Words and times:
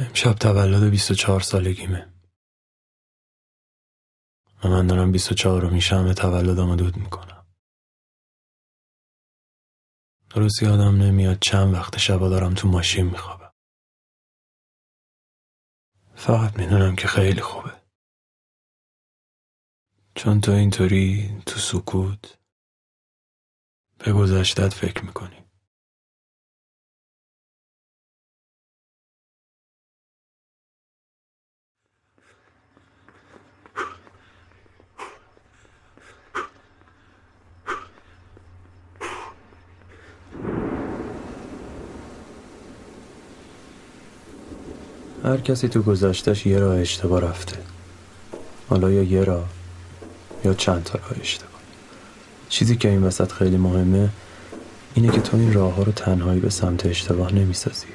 امشب 0.00 0.32
تولد 0.32 0.90
24 0.90 1.40
سالگیمه. 1.40 2.12
و 4.64 4.68
من 4.68 4.86
دارم 4.86 5.12
24 5.12 5.60
رو 5.62 5.70
میشم 5.70 6.12
تولدم 6.12 6.76
دود 6.76 6.96
می‌کنم. 6.96 7.46
درست 10.30 10.62
یادم 10.62 11.02
نمیاد 11.02 11.38
چند 11.40 11.74
وقت 11.74 11.98
شبا 11.98 12.28
دارم 12.28 12.54
تو 12.54 12.68
ماشین 12.68 13.06
میخوابم. 13.06 13.52
فقط 16.14 16.56
می‌دونم 16.58 16.96
که 16.96 17.08
خیلی 17.08 17.40
خوبه. 17.40 17.80
چون 20.14 20.40
تو 20.40 20.52
اینطوری 20.52 21.42
تو 21.46 21.58
سکوت 21.60 22.38
به 23.98 24.12
گذشتت 24.12 24.74
فکر 24.74 25.04
می‌کنی. 25.04 25.39
هر 45.24 45.36
کسی 45.36 45.68
تو 45.68 45.82
گذشتش 45.82 46.46
یه 46.46 46.58
راه 46.58 46.76
اشتباه 46.76 47.20
رفته. 47.20 47.56
حالا 48.68 48.90
یا 48.90 49.02
یه 49.02 49.24
راه 49.24 49.48
یا 50.44 50.54
چند 50.54 50.84
تا 50.84 50.98
راه 50.98 51.20
اشتباه. 51.20 51.60
چیزی 52.48 52.76
که 52.76 52.88
این 52.88 53.02
وسط 53.02 53.32
خیلی 53.32 53.56
مهمه 53.56 54.08
اینه 54.94 55.12
که 55.12 55.20
تو 55.20 55.36
این 55.36 55.52
راه 55.52 55.74
ها 55.74 55.82
رو 55.82 55.92
تنهایی 55.92 56.40
به 56.40 56.50
سمت 56.50 56.86
اشتباه 56.86 57.34
نمی‌سازی. 57.34 57.86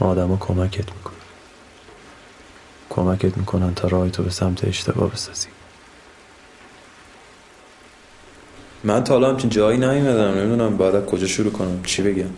آدما 0.00 0.36
کمکت 0.36 0.92
می‌کنن. 0.92 1.14
کمکت 2.90 3.36
می‌کنن 3.36 3.74
تا 3.74 3.88
راه 3.88 4.10
تو 4.10 4.22
به 4.22 4.30
سمت 4.30 4.64
اشتباه 4.64 5.10
بسازی. 5.10 5.48
من 8.84 9.04
تا 9.04 9.14
حالا 9.14 9.30
همچین 9.30 9.50
جایی 9.50 9.78
نیومدم. 9.78 10.38
نمی‌دونم 10.38 10.76
بعد 10.76 11.06
کجا 11.06 11.26
شروع 11.26 11.52
کنم. 11.52 11.82
چی 11.82 12.02
بگم؟ 12.02 12.30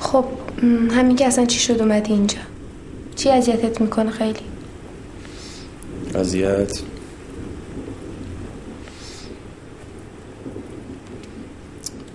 خب 0.00 0.24
همین 0.62 1.16
که 1.16 1.26
اصلا 1.26 1.46
چی 1.46 1.58
شد 1.58 1.80
اومدی 1.80 2.12
اینجا؟ 2.12 2.38
چی 3.16 3.30
اذیتت 3.30 3.80
می‌کنه 3.80 4.10
خیلی؟ 4.10 4.40
اذیت؟ 6.14 6.82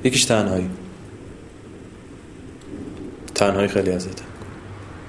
یکیش 0.03 0.25
تنهایی. 0.25 0.69
تنهایی 3.35 3.67
خیلی 3.67 3.91
اذیته 3.91 4.23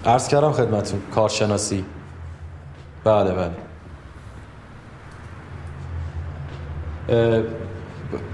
عرض 0.06 0.28
کردم 0.28 0.52
خدمتون 0.52 1.00
کارشناسی. 1.14 1.84
بله 3.04 3.32
بله. 3.34 3.50
ب- 7.42 7.46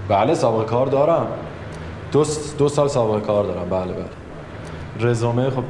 بله 0.09 0.35
سابقه 0.35 0.65
کار 0.65 0.87
دارم. 0.87 1.27
دو, 2.13 2.25
س- 2.25 2.55
دو 2.57 2.69
سال 2.69 2.89
سابقه 2.89 3.21
کار 3.27 3.45
دارم. 3.45 3.69
بله 3.71 3.93
بله. 3.93 4.24
رزومه 5.01 5.51
خب 5.51 5.63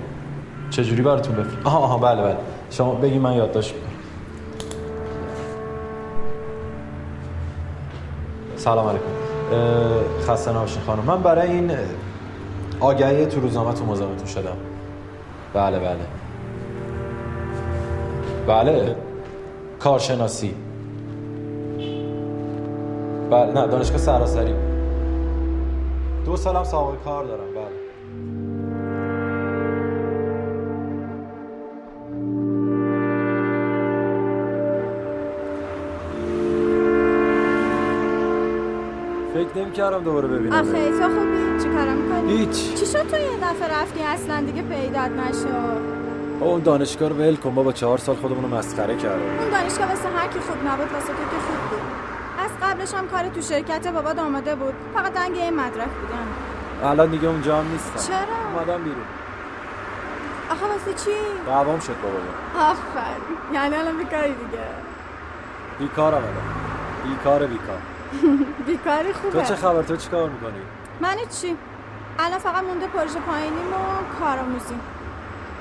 چجوری 0.71 1.03
براتون 1.03 1.37
بفرم 1.37 1.61
آها 1.65 1.79
آها 1.79 1.99
بله 1.99 2.23
بله. 2.23 2.37
شما 2.71 2.95
بگی 2.95 3.19
من 3.19 3.33
یادداشت 3.33 3.75
سلام 8.57 8.89
علیکم. 8.89 9.05
خسته 10.21 10.53
نباشین 10.53 10.83
خانم. 10.83 11.05
من 11.05 11.23
برای 11.23 11.51
این 11.51 11.73
آگهی 12.81 13.27
تو 13.27 13.41
روزنامه‌تون 13.41 13.89
مزاحمتون 13.89 14.27
شدم. 14.27 14.57
بله 15.55 15.79
بله. 15.79 16.07
بله. 18.47 18.97
کارشناسی. 19.81 20.55
بله 23.31 23.53
نه 23.53 23.67
دانشگاه 23.67 23.99
سراسری. 23.99 24.55
دو 26.25 26.37
سالم 26.37 26.65
سابقه 26.65 26.97
کار 27.05 27.25
دارم. 27.25 27.55
بله. 27.55 27.84
فکر 39.55 39.63
نمی 39.63 39.73
کردم 39.73 40.03
دوباره 40.03 40.29
ببینم 40.29 40.53
آخه 40.53 40.91
تو 40.91 41.09
خوبی 41.09 41.63
چی 41.63 41.69
کارا 41.69 41.93
می‌کنی؟ 41.93 42.33
هیچ. 42.33 42.75
چی 42.75 42.87
شد 42.87 43.07
تو 43.11 43.17
یه 43.17 43.37
دفعه 43.43 43.81
رفتی 43.81 44.03
اصلا 44.03 44.41
دیگه 44.41 44.63
پیدات 44.63 45.11
نشد؟ 45.11 45.95
اون 46.41 46.61
دانشگاه 46.61 47.09
رو 47.09 47.17
ول 47.17 47.37
کن. 47.37 47.55
بابا 47.55 47.73
چهار 47.73 47.99
سال 47.99 48.17
خودمون 48.17 48.43
رو 48.43 48.57
مسخره 48.57 48.97
کردم 48.97 49.23
اون 49.41 49.51
دانشگاه 49.51 49.89
واسه 49.89 50.09
هر 50.09 50.27
کی 50.27 50.39
خوب 50.41 50.57
نبود 50.69 50.93
واسه 50.93 51.07
تو 51.07 51.13
که 51.13 51.37
خوب 51.47 51.71
بود. 51.71 51.81
از 52.39 52.51
قبلش 52.63 52.95
هم 52.95 53.09
کار 53.09 53.29
تو 53.29 53.41
شرکت 53.41 53.87
بابا 53.89 54.23
آماده 54.23 54.55
بود. 54.55 54.75
فقط 54.95 55.13
دنگ 55.13 55.37
این 55.37 55.55
مدرک 55.55 55.89
بودم 55.89 56.27
الان 56.91 57.11
دیگه 57.11 57.29
اونجا 57.29 57.57
هم 57.59 57.67
نیستم 57.73 58.13
چرا؟ 58.13 58.61
اومدم 58.61 58.85
بیرون. 58.85 59.05
آخه 60.51 60.67
واسه 60.67 61.05
چی؟ 61.05 61.17
دعوام 61.47 61.81
شد 61.81 61.95
بابا. 62.03 62.69
آفرین. 62.71 63.55
یعنی 63.55 63.75
الان 63.77 63.99
بیکاری 63.99 64.29
دیگه. 64.29 64.65
بیکارم 65.79 66.15
الان 66.17 67.15
بیکار 67.17 67.47
بیکار. 67.47 67.79
بیکاری 68.67 69.13
تو 69.13 69.19
خوبه 69.19 69.45
چه 69.45 69.55
خبر؟ 69.55 69.83
تو 69.83 69.97
چیکار 69.97 70.31
می‌کنی؟ 70.31 70.59
من 71.01 71.17
چی؟ 71.41 71.57
الان 72.19 72.39
فقط 72.39 72.65
مونده 72.65 72.87
پروژه 72.87 73.19
پایینیم 73.19 73.69
و 73.73 74.19
کارآموزی 74.21 74.75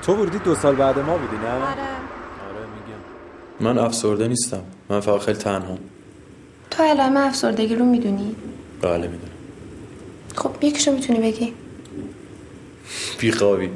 تو 0.02 0.12
ورودی 0.14 0.38
دو 0.38 0.54
سال 0.54 0.74
بعد 0.74 0.98
ما 0.98 1.18
بودی 1.18 1.36
نه؟ 1.36 1.52
آره. 1.52 1.62
آره 1.62 2.66
میگم. 3.60 3.76
من 3.76 3.78
افسرده 3.84 4.28
نیستم. 4.28 4.62
من 4.88 5.00
فقط 5.00 5.20
خیلی 5.20 5.38
تنها. 5.38 5.78
تو 6.70 6.82
علائم 6.82 7.16
افسردگی 7.16 7.76
رو 7.76 7.84
می‌دونی؟ 7.84 8.36
بله 8.82 9.08
می‌دونم. 9.08 9.32
خب 10.36 10.64
یکیشو 10.64 10.92
می‌تونی 10.92 11.20
بگی. 11.20 11.54
بیخوابی 13.20 13.70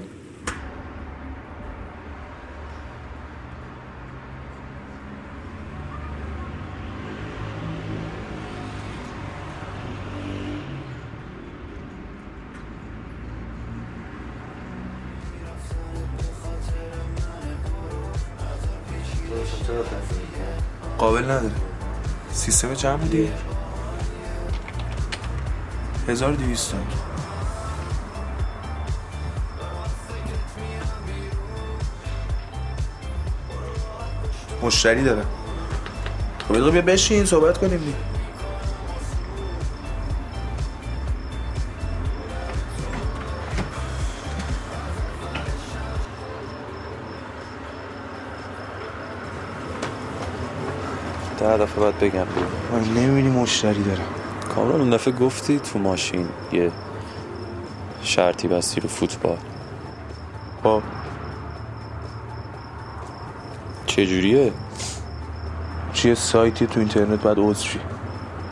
قابل 21.18 21.30
نداره 21.30 21.54
سیستم 22.32 22.74
چند 22.74 23.00
بودی؟ 23.00 23.30
1200 26.08 26.70
تومن. 26.70 26.82
مشتری 34.62 35.04
داره 35.04 35.22
خب 36.48 36.70
بیا 36.70 36.82
بشین 36.82 37.24
صحبت 37.24 37.58
کنیم 37.58 37.78
دیگه 37.78 38.07
دفعه 51.58 51.80
باید 51.80 51.98
بگم. 51.98 52.10
بیا 52.24 52.46
من 52.72 52.84
نمی‌بینی 52.84 53.28
مشتری 53.30 53.82
داره. 53.82 54.00
کامران 54.54 54.80
اون 54.80 54.90
دفعه 54.90 55.14
گفتی 55.14 55.58
تو 55.58 55.78
ماشین 55.78 56.28
یه 56.52 56.70
شرطی 58.02 58.48
بستی 58.48 58.80
رو 58.80 58.88
فوتبال. 58.88 59.36
خب. 60.62 60.82
چجوریه؟ 63.86 64.52
چیه؟ 65.92 66.14
سایتی 66.14 66.66
تو 66.66 66.80
اینترنت 66.80 67.22
باید 67.22 67.38
عضو 67.38 67.64
شی 67.64 67.80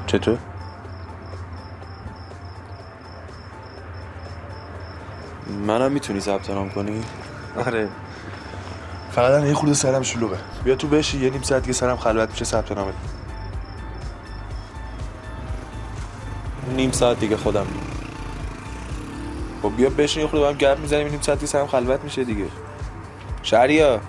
چطور؟ 0.07 0.39
منم 5.67 5.93
می‌تونی 5.93 6.21
ثبت 6.21 6.51
نام 6.51 6.71
کنی؟ 6.71 7.05
آره. 7.67 7.89
فقط 9.17 9.31
الان 9.31 9.47
یه 9.47 9.55
خورده 9.55 9.75
سرم 9.75 10.03
شلوغه. 10.03 10.39
بیا 10.65 10.75
تو 10.75 10.89
بشی 10.89 11.19
یه 11.19 11.31
نیم 11.31 11.43
ساعت 11.43 11.63
دیگه 11.63 11.73
سرم 11.73 11.97
خلوت 11.97 12.31
میشه 12.31 12.45
ثبت 12.45 12.73
نام 12.73 12.93
نیم 16.77 16.93
ساعت 16.93 17.21
دیگه 17.21 17.37
خودم. 17.37 17.67
میام 17.67 17.87
خب 19.63 19.77
بیا 19.77 19.91
بشین 19.91 20.23
یه 20.23 20.29
خورده 20.29 20.45
با 20.45 20.49
هم 20.51 20.57
گپ 20.57 20.79
می‌زنیم 20.81 21.09
نیم 21.09 21.21
ساعت 21.21 21.39
دیگه 21.39 21.53
سرم 21.53 21.67
خلوت 21.67 22.05
میشه 22.05 22.25
دیگه. 22.25 22.47
شهریا. 23.43 24.01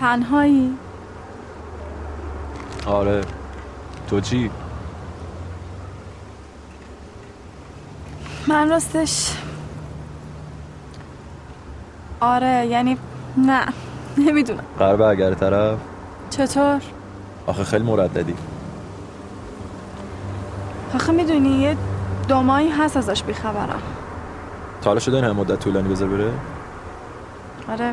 تنهایی؟ 0.00 0.78
آره. 2.86 3.33
تو 4.10 4.20
چی؟ 4.20 4.50
من 8.48 8.68
راستش 8.70 9.36
آره 12.20 12.66
یعنی 12.66 12.98
نه 13.36 13.64
نمی‌دونم. 14.18 14.64
قرار 14.78 14.96
برگرد 14.96 15.38
طرف؟ 15.38 15.78
چطور؟ 16.30 16.80
آخه 17.46 17.64
خیلی 17.64 17.84
مرددی 17.84 18.34
آخه 20.94 21.12
می‌دونی 21.12 21.48
یه 21.48 21.76
دو 22.28 22.42
ماهی 22.42 22.70
هست 22.70 22.96
ازش 22.96 23.22
بیخبرم. 23.22 23.82
تا 24.82 24.90
حالا 24.90 25.00
شده 25.00 25.16
این 25.16 25.24
هم 25.24 25.36
مدت 25.36 25.60
طولانی 25.60 25.88
بذار 25.88 26.08
بره؟ 26.08 26.32
آره 27.68 27.92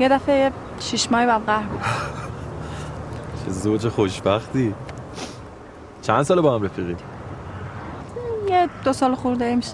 یه 0.00 0.08
دفعه 0.08 0.52
شیش 0.80 1.12
ماهی 1.12 1.26
بهم 1.26 1.38
قهر 1.38 1.62
بود. 1.66 1.80
چه 3.46 3.52
زوج 3.52 3.88
خوشبختی. 3.88 4.74
چند 6.02 6.22
سال 6.22 6.40
با 6.40 6.54
هم 6.54 6.62
رفیقی؟ 6.62 6.96
یه 8.50 8.68
دو 8.84 8.92
سال 8.92 9.14
خورده 9.14 9.54
میشه 9.54 9.72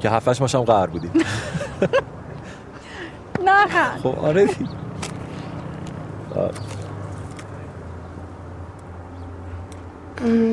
که 0.00 0.10
هفتش 0.10 0.40
ماشم 0.40 0.62
قهر 0.62 0.86
بودی. 0.86 1.10
نه 3.44 3.66
خند 3.66 4.00
خب 4.00 4.18
آره. 4.18 4.46
دی 4.46 4.66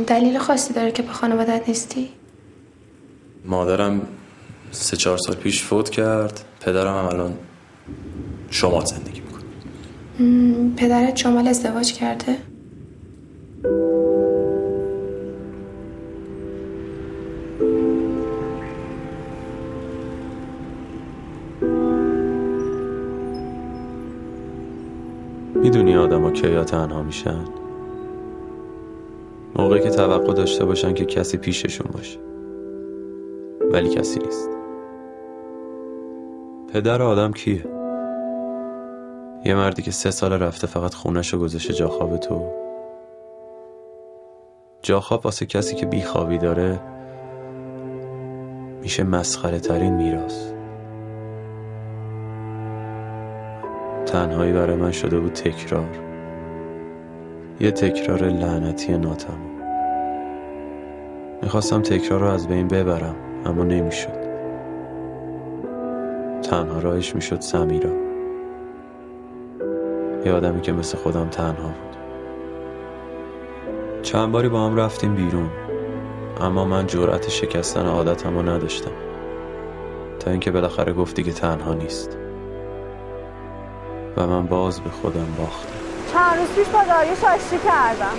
دلیل 0.08 0.38
خاصی 0.40 0.74
داره 0.74 0.92
که 0.92 1.04
به 1.04 1.12
خانوادت 1.12 1.64
نیستی؟ 1.68 2.10
مادرم 3.46 4.02
سه 4.72 4.98
چهار 4.98 5.18
سال 5.18 5.36
پیش 5.36 5.64
فوت 5.64 5.90
کرد. 5.90 6.42
پدرم 6.62 6.98
هم 6.98 7.06
الان 7.06 7.38
شما 8.50 8.86
زندگی 8.86 9.22
می‌کنه. 9.22 9.44
پدرت 10.76 11.16
شمال 11.16 11.48
ازدواج 11.48 11.94
کرده؟ 11.94 12.38
می‌دونی 13.64 13.76
آدم 25.96 26.24
ها 26.24 26.32
کیا 26.32 26.64
تنها 26.64 27.04
میشن؟ 27.04 27.46
موقعی 29.56 29.80
که 29.80 29.90
توقع 29.90 30.34
داشته 30.34 30.66
باشن 30.66 30.94
که 30.94 31.06
کسی 31.06 31.38
پیششون 31.38 31.88
باشه. 31.94 32.20
ولی 33.72 33.90
کسی 33.90 34.20
نیست. 34.20 34.50
پدر 36.74 37.02
آدم 37.02 37.32
کیه؟ 37.32 37.64
یه 39.46 39.56
مردی 39.56 39.82
که 39.82 39.92
سه 39.92 40.12
سال 40.12 40.34
رفته 40.34 40.68
فقط 40.68 40.94
خونش 40.94 41.34
رو 41.34 41.40
گذاشته 41.40 41.74
جا 41.74 41.88
خواب 41.88 42.18
تو. 42.18 42.67
جا 44.82 45.00
خواب 45.00 45.26
واسه 45.26 45.46
کسی 45.46 45.76
که 45.76 45.86
بیخوابی 45.86 46.38
داره 46.38 46.80
میشه 48.82 49.04
مسخره 49.04 49.60
ترین 49.60 49.94
میراث. 49.94 50.52
تنهایی 54.06 54.54
برای 54.54 54.76
من 54.76 54.92
شده 54.92 55.20
بود 55.20 55.34
تکرار. 55.34 55.90
یه 57.60 57.72
تکرار 57.72 58.24
لعنتی 58.24 58.98
ناتمام. 58.98 59.58
می‌خواستم 61.42 61.82
تکرار 61.82 62.20
رو 62.20 62.28
از 62.28 62.48
بین 62.48 62.68
ببرم 62.68 63.16
اما 63.46 63.64
نمی‌شد. 63.64 64.28
تنها 66.50 66.80
راهش 66.80 67.16
می‌شد 67.16 67.42
سمیرا. 67.42 67.92
یه 70.26 70.32
آدمی 70.32 70.62
که 70.62 70.72
مثل 70.72 70.98
خودم 70.98 71.30
تنها 71.30 71.68
بود. 71.68 71.87
چند 74.08 74.32
باری 74.32 74.50
با 74.50 74.66
هم 74.66 74.76
رفتیم 74.76 75.16
بیرون. 75.16 75.50
اما 76.42 76.66
من 76.66 76.88
جرأت 76.88 77.30
شکستن 77.30 77.86
عادتم 77.86 78.38
رو 78.38 78.50
نداشتم. 78.50 78.92
تا 80.20 80.32
اینکه 80.32 80.52
بالاخره 80.52 80.94
گفتی 80.94 81.24
که 81.24 81.34
تنها 81.34 81.74
نیست. 81.74 82.18
و 84.18 84.28
من 84.28 84.46
باز 84.46 84.82
به 84.82 84.90
خودم 84.90 85.36
باختم. 85.38 85.70
چند 86.14 86.40
روز 86.40 86.48
پیش 86.48 86.68
با 86.68 86.84
داریوش 86.84 87.24
آشتی 87.24 87.58
کردم. 87.58 88.18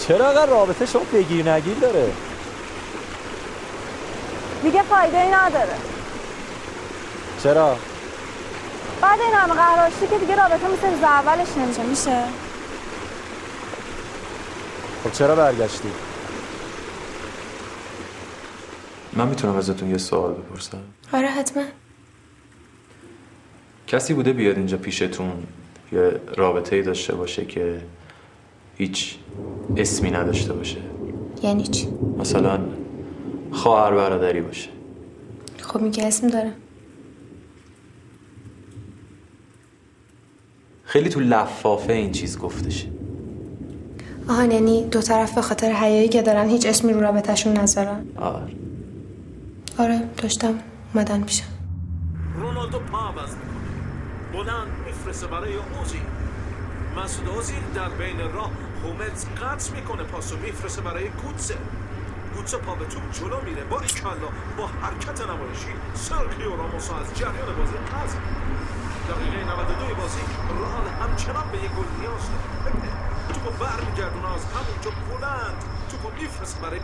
چرا 0.00 0.28
اگر 0.28 0.46
رابطه 0.46 0.86
شما 0.86 1.02
بگیر 1.12 1.50
نگیر 1.50 1.78
داره؟ 1.78 2.12
دیگه 4.62 4.82
فایده 4.82 5.20
ای 5.20 5.28
نداره. 5.28 5.74
چرا؟ 7.42 7.76
بعد 9.02 9.20
این 9.20 9.34
همه 9.34 9.54
قهر 9.54 9.86
آشتی 9.86 10.06
که 10.06 10.18
دیگه 10.18 10.36
رابطه 10.36 10.66
مثل 10.66 11.04
اولش 11.04 11.48
نمیشه. 11.56 11.82
میشه؟ 11.82 12.49
خب 15.10 15.16
چرا 15.16 15.34
برگشتی؟ 15.34 15.88
من 19.12 19.28
می‌تونم 19.28 19.56
ازتون 19.56 19.90
یه 19.90 19.98
سوال 19.98 20.32
بپرسم. 20.32 20.82
آره 21.12 21.28
حتما. 21.28 21.62
کسی 23.86 24.14
بوده 24.14 24.32
بیاد 24.32 24.56
اینجا 24.56 24.76
پیشتون 24.76 25.32
یه 25.92 26.20
رابطه 26.36 26.76
ای 26.76 26.82
داشته 26.82 27.14
باشه 27.14 27.44
که 27.44 27.80
هیچ 28.76 29.16
اسمی 29.76 30.10
نداشته 30.10 30.52
باشه؟ 30.52 30.78
یعنی 31.42 31.66
چی؟ 31.66 31.88
مثلا 32.18 32.60
خواهر 33.52 33.94
برادری 33.94 34.40
باشه. 34.40 34.70
خب 35.60 35.80
میگه 35.80 36.06
اسم 36.06 36.28
داره. 36.28 36.52
خیلی 40.84 41.08
تو 41.08 41.20
لفافه 41.20 41.92
این 41.92 42.12
چیز 42.12 42.38
گفتشه. 42.38 42.99
آهان 44.28 44.50
یعنی 44.50 44.88
دو 44.88 45.02
طرف 45.02 45.34
به 45.34 45.42
خاطر 45.42 45.72
حیایی 45.72 46.08
که 46.08 46.22
دارن 46.22 46.48
هیچ 46.48 46.66
اسمی 46.66 46.92
رو 46.92 47.00
رابطهشون 47.00 47.52
نذارن. 47.52 48.06
آره. 48.16 48.52
آره 49.78 50.02
داشتم. 50.16 50.54
اومدن 50.94 51.22
پیشم. 51.22 51.44
رونالدو 52.36 52.78
پا 52.78 52.98
عوض 52.98 53.30
می‌کنه 53.34 53.70
بلند 54.32 54.68
میفرسته 54.86 55.26
برای 55.26 55.54
اوزی. 55.54 56.00
مسعود 56.96 57.28
اوزیل 57.28 57.62
در 57.74 57.88
بین 57.88 58.18
راه 58.34 58.50
هوملز 58.84 59.24
قطع 59.24 59.74
می‌کنه 59.74 60.02
پاسو 60.02 60.36
میفرسته 60.36 60.80
برای 60.82 61.08
گوتسه 61.08 61.54
گوتسه 62.36 62.56
پا 62.56 62.74
به 62.74 62.84
توپ 62.84 63.02
جلو 63.12 63.40
میره. 63.44 63.64
باری 63.64 63.86
کلا 63.86 64.28
با 64.58 64.66
حرکت 64.66 65.20
نمایشی 65.20 65.72
سرخیو 65.94 66.56
راموسو 66.56 66.94
از 66.94 67.06
جریان 67.14 67.46
بازی 67.58 67.76
حذف 67.92 68.16
دقیقه 69.08 69.52
92 69.52 69.94
بازی 70.02 70.20
رئال 70.60 70.86
همچنان 71.02 71.44
به 71.52 71.58
یک 71.58 71.70
گل 71.70 72.00
نیاز 72.00 72.24
داره. 72.64 72.99
توپو 73.44 73.64
برمیگردونه 73.64 74.34
از 74.34 74.44
همونجا 74.44 74.90
بلند. 74.90 75.64
توپو 75.90 76.22
میفرسته 76.22 76.60
برای 76.60 76.80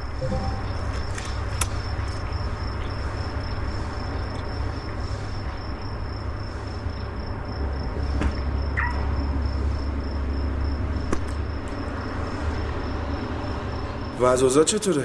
وضع 14.21 14.65
چطوره؟ 14.65 15.05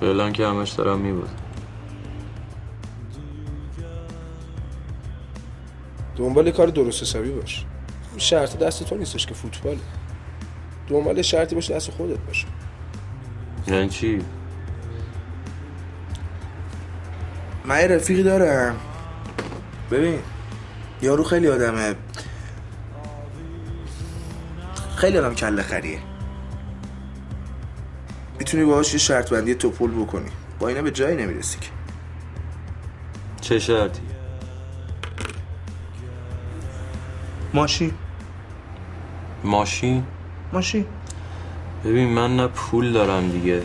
فعلا 0.00 0.30
که 0.30 0.46
همش 0.46 0.70
دارم 0.70 0.98
میبود 0.98 1.30
دنبال 6.16 6.50
کار 6.50 6.66
درست 6.66 7.02
حسابی 7.02 7.30
باش. 7.30 7.64
شرط 8.16 8.58
دست 8.58 8.84
تو 8.84 8.96
نیستش 8.96 9.26
که 9.26 9.34
فوتباله. 9.34 9.78
دنبال 10.90 11.22
شرطی 11.22 11.54
باشه 11.54 11.74
دست 11.74 11.90
خودت 11.90 12.18
باشه. 12.18 12.46
یعنی 13.66 13.88
چی؟ 13.88 14.24
من 17.64 17.80
یه 17.80 17.86
رفیقی 17.86 18.22
دارم. 18.22 18.76
ببین. 19.90 20.18
یارو 21.02 21.24
خیلی 21.24 21.48
آدمه. 21.48 21.94
خیلی 24.96 25.18
آدم 25.18 25.34
کله 25.34 25.62
خریه. 25.62 25.98
می‌تونی 28.38 28.64
باهاش 28.64 28.92
یه 28.92 28.98
شرط 28.98 29.30
بندی 29.30 29.54
توپول 29.54 29.90
بکنی. 29.90 30.30
با 30.58 30.68
اینا 30.68 30.82
به 30.82 30.90
جایی 30.90 31.16
نمی‌رسی 31.16 31.58
که. 31.58 31.68
چه 33.40 33.58
شرطی؟ 33.58 34.02
ماشین. 37.54 37.92
ماشین؟ 39.44 40.06
ماشین 40.52 40.84
ببین 41.84 42.08
من 42.08 42.36
نه 42.36 42.46
پول 42.46 42.92
دارم 42.92 43.30
دیگه 43.30 43.62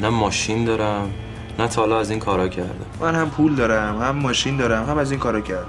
نه 0.00 0.08
ماشین 0.08 0.64
دارم 0.64 1.10
نه 1.58 1.68
تا 1.68 1.80
حالا 1.80 1.98
از 2.00 2.10
این 2.10 2.18
کارا 2.18 2.48
کردم. 2.48 2.86
من 3.00 3.14
هم 3.14 3.30
پول 3.30 3.54
دارم 3.54 4.02
هم 4.02 4.16
ماشین 4.16 4.56
دارم 4.56 4.90
هم 4.90 4.98
از 4.98 5.10
این 5.10 5.20
کارا 5.20 5.40
کردم. 5.40 5.66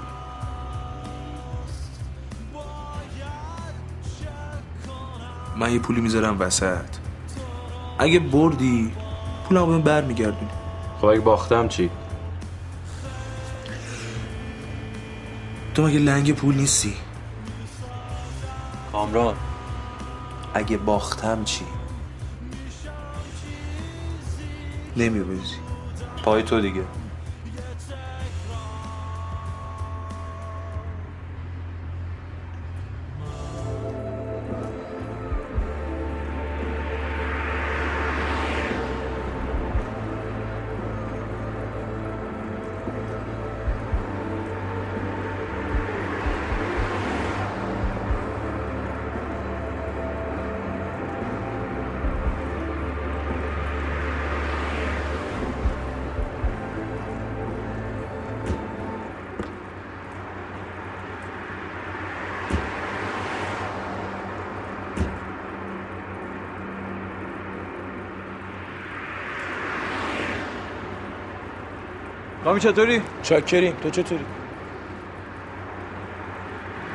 من 5.56 5.72
یه 5.72 5.78
پولی 5.78 6.00
می‌ذارم 6.00 6.40
وسط. 6.40 6.84
اگه 7.98 8.18
بردی 8.18 8.92
پولم 9.48 9.66
بهم 9.66 9.82
برمیگردونی. 9.82 10.50
خب 11.00 11.04
اگه 11.04 11.20
باختم 11.20 11.68
چی؟ 11.68 11.90
تو 15.74 15.86
مگه 15.86 15.98
لنگ 15.98 16.34
پول 16.34 16.54
نیستی؟ 16.54 16.94
کامران 18.92 19.34
اگه 20.56 20.76
باختم 20.76 21.44
چی؟ 21.44 21.64
نمیبوزی 24.96 25.56
پای 26.24 26.42
تو 26.42 26.60
دیگه. 26.60 26.82
رامی 72.56 72.60
چطوری؟ 72.60 73.02
چاکریم. 73.22 73.76
تو 73.82 73.90
چطوری؟ 73.90 74.24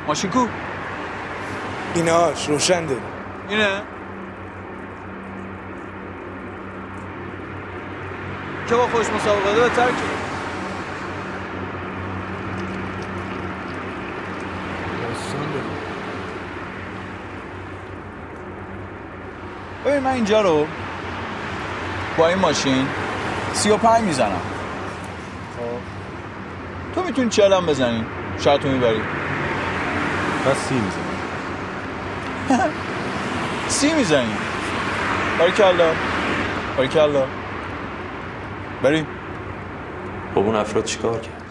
ماشین 0.06 0.30
کو؟ 0.30 0.46
ایناش 1.94 2.48
روشن 2.48 2.86
داری 2.86 3.00
اینه؟ 3.48 3.82
که 8.68 8.74
با 8.74 8.86
خوش 8.86 9.06
مسابقه 9.10 9.54
ده 9.54 9.60
بهتر 9.60 9.86
که 9.86 9.92
ببین 19.84 20.00
من 20.00 20.10
اینجا 20.10 20.40
رو 20.40 20.66
با 22.18 22.28
این 22.28 22.38
ماشین 22.38 22.86
سی 23.52 23.70
و 23.70 23.76
پنج 23.76 24.02
می‌زنم. 24.02 24.51
تو 27.12 27.22
می‌تونی 27.22 27.48
چلم 27.48 27.66
بزنی؟ 27.66 28.04
شاید 28.38 28.60
تو 28.60 28.68
می‌بری. 28.68 29.00
پس 30.46 30.56
سی 30.56 30.74
می‌زنم 30.74 31.10
سی 33.68 33.92
می‌زنی. 33.92 34.34
باریکلا 35.38 35.90
باریکلا 36.76 37.24
بریم 38.82 39.06
خب 40.34 40.38
اون 40.38 40.54
افراد 40.54 40.84
چیکار 40.84 41.20
کرد؟ 41.20 41.42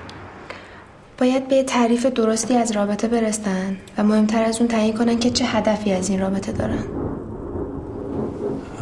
باید 1.17 1.47
به 1.47 1.63
تعریف 1.63 2.05
درستی 2.05 2.57
از 2.57 2.71
رابطه 2.71 3.07
برسن 3.07 3.77
و 3.97 4.03
مهمتر 4.03 4.43
از 4.43 4.59
اون 4.59 4.67
تعیین 4.67 4.97
کنن 4.97 5.19
که 5.19 5.29
چه 5.29 5.45
هدفی 5.45 5.93
از 5.93 6.09
این 6.09 6.19
رابطه 6.19 6.51
دارن. 6.51 6.83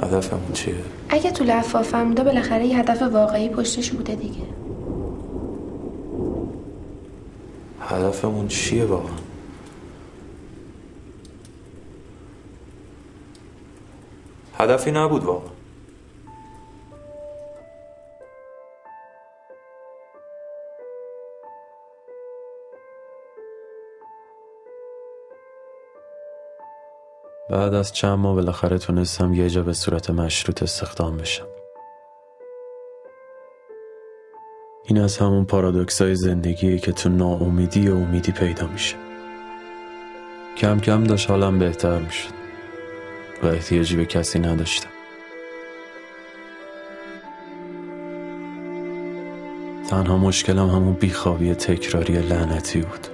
هدفمون 0.04 0.54
چیه؟ 0.54 0.76
اگه 1.10 1.32
تو 1.32 1.44
لفافم 1.44 2.08
بوده 2.08 2.24
بالاخره 2.24 2.66
یه 2.66 2.80
هدف 2.80 3.02
واقعی 3.02 3.50
پشتش 3.50 3.92
بوده 3.92 4.16
دیگه. 4.16 4.59
هدفمون 7.90 8.48
چیه 8.48 8.86
واقعا؟ 8.86 9.16
هدفی 14.58 14.92
نبود 14.92 15.24
واقعا. 15.24 15.50
بعد 27.50 27.74
از 27.74 27.94
چند 27.94 28.20
ماه 28.20 28.36
بالاخره 28.36 28.78
تونستم 28.78 29.34
یه 29.34 29.50
جا 29.50 29.64
به 29.64 29.74
صورت 29.74 30.10
مشروط 30.10 30.64
استخدام 30.64 31.18
بشم. 31.18 31.59
این 34.90 35.02
از 35.02 35.18
همون 35.18 35.46
پارادوکسای 35.46 36.16
زندگیه 36.16 36.78
که 36.78 36.92
تو 36.92 37.10
ناامیدی 37.10 37.88
و 37.90 37.96
امیدی 37.96 38.32
پیدا 38.32 38.68
میشه. 38.68 38.96
کم 40.58 40.80
کم 40.80 41.04
داشت 41.04 41.30
حالم 41.30 41.60
بهتر 41.60 42.00
می‌شد 42.00 42.30
و 43.44 43.48
احتیاجی 43.48 43.96
به 43.96 44.06
کسی 44.06 44.40
نداشتم. 44.40 44.90
تنها 49.90 50.18
مشکلم 50.18 50.70
همون 50.70 50.94
بیخوابی 50.94 51.54
تکراری 51.54 52.14
لعنتی 52.14 52.82
بود. 52.82 53.08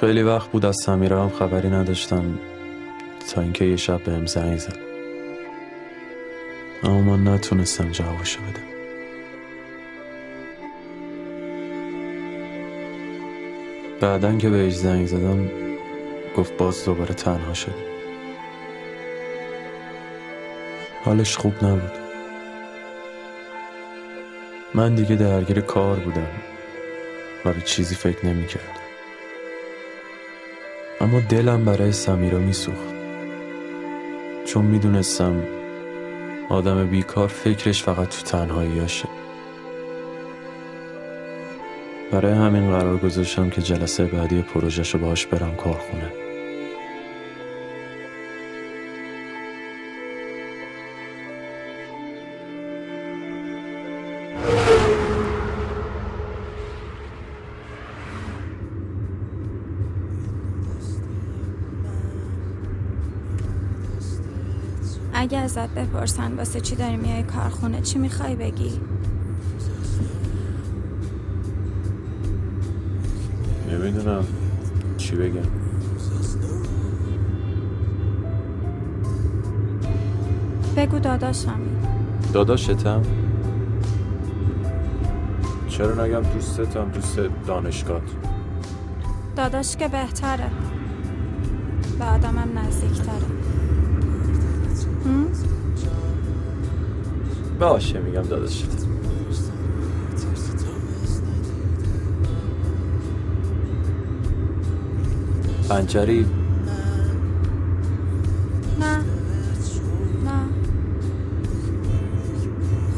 خیلی 0.00 0.22
وقت 0.22 0.50
بود 0.50 0.66
از 0.66 0.76
سمیره 0.84 1.20
هم 1.20 1.28
خبری 1.28 1.70
نداشتم 1.70 2.38
تا 3.34 3.40
اینکه 3.40 3.64
یه 3.64 3.76
شب 3.76 4.04
بهم 4.04 4.26
زنگ 4.26 4.58
زد. 4.58 4.91
اما 6.84 7.00
من 7.00 7.34
نتونستم 7.34 7.90
جوابشو 7.90 8.40
بدم. 8.40 8.62
بعدن 14.00 14.38
که 14.38 14.50
بهش 14.50 14.74
زنگ 14.74 15.06
زدم 15.06 15.50
گفت 16.36 16.56
باز 16.56 16.84
دوباره 16.84 17.14
تنها 17.14 17.54
شد. 17.54 17.74
حالش 21.04 21.36
خوب 21.36 21.64
نبود. 21.64 21.92
من 24.74 24.94
دیگه 24.94 25.16
درگیر 25.16 25.60
کار 25.60 25.96
بودم 25.96 26.30
و 27.44 27.52
به 27.52 27.60
چیزی 27.60 27.94
فکر 27.94 28.26
نمی 28.26 28.46
کردم. 28.46 28.66
اما 31.00 31.20
دلم 31.20 31.64
برای 31.64 31.92
سمیرا 31.92 32.38
میسوخت 32.38 32.94
چون 34.44 34.64
می‌دونستم 34.64 35.61
آدم 36.48 36.86
بیکار 36.86 37.28
فکرش 37.28 37.82
فقط 37.82 38.08
تو 38.08 38.22
تنهاییاشه 38.22 39.08
برای 42.12 42.32
همین 42.32 42.70
قرار 42.70 42.96
گذاشتم 42.96 43.50
که 43.50 43.62
جلسه 43.62 44.04
بعدی 44.04 44.42
پروژهشو 44.42 44.98
باهاش 44.98 45.26
برم 45.26 45.56
کارخونه. 45.56 46.12
ازت 65.52 65.74
بپرسن. 65.74 66.36
واسه 66.36 66.60
چی 66.60 66.76
داری 66.76 66.96
میای 66.96 67.22
کارخونه؟ 67.22 67.80
چی 67.80 67.98
می‌خوای 67.98 68.36
بگی؟ 68.36 68.80
نمی‌دونم. 73.70 74.24
چی 74.96 75.16
بگم؟ 75.16 75.42
بگو 80.76 80.98
داداشمی 80.98 81.76
داداشتم؟ 82.32 83.02
چرا 85.68 86.04
نگم 86.04 86.22
دوستتم 86.22 86.88
دوست 86.88 87.20
دانشگاه؟ 87.46 88.00
داداش 89.36 89.76
که 89.76 89.88
بهتره. 89.88 90.50
به 91.98 92.04
آدمم 92.04 92.58
نزدیکتره. 92.58 93.41
باشه 97.68 98.00
میگم 98.00 98.22
داداشتم 98.22 98.68
پنجری 105.68 106.26
نه. 108.80 108.86
نه. 108.86 109.02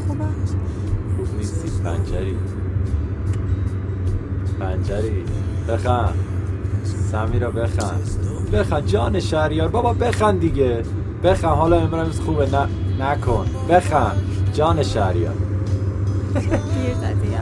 خوبه. 0.07 0.25
خوب 1.17 1.37
نیستی. 1.37 1.83
پنجری 1.83 2.37
پنجری 4.59 5.23
بخند. 5.69 6.13
سمیرا 7.11 7.51
بخند. 7.51 8.09
بخند. 8.53 8.85
جان 8.85 9.19
شهریار. 9.19 9.67
بابا 9.67 9.93
بخند 9.93 10.39
دیگه. 10.39 10.83
بخند. 11.23 11.51
حالا 11.51 11.79
امروز 11.79 12.19
خوبه. 12.19 12.49
نه 12.49 12.67
نکن. 13.05 13.45
بخند. 13.69 14.34
جان 14.55 14.83
شهریار. 14.83 15.33
دادی 16.33 17.31
یا 17.31 17.39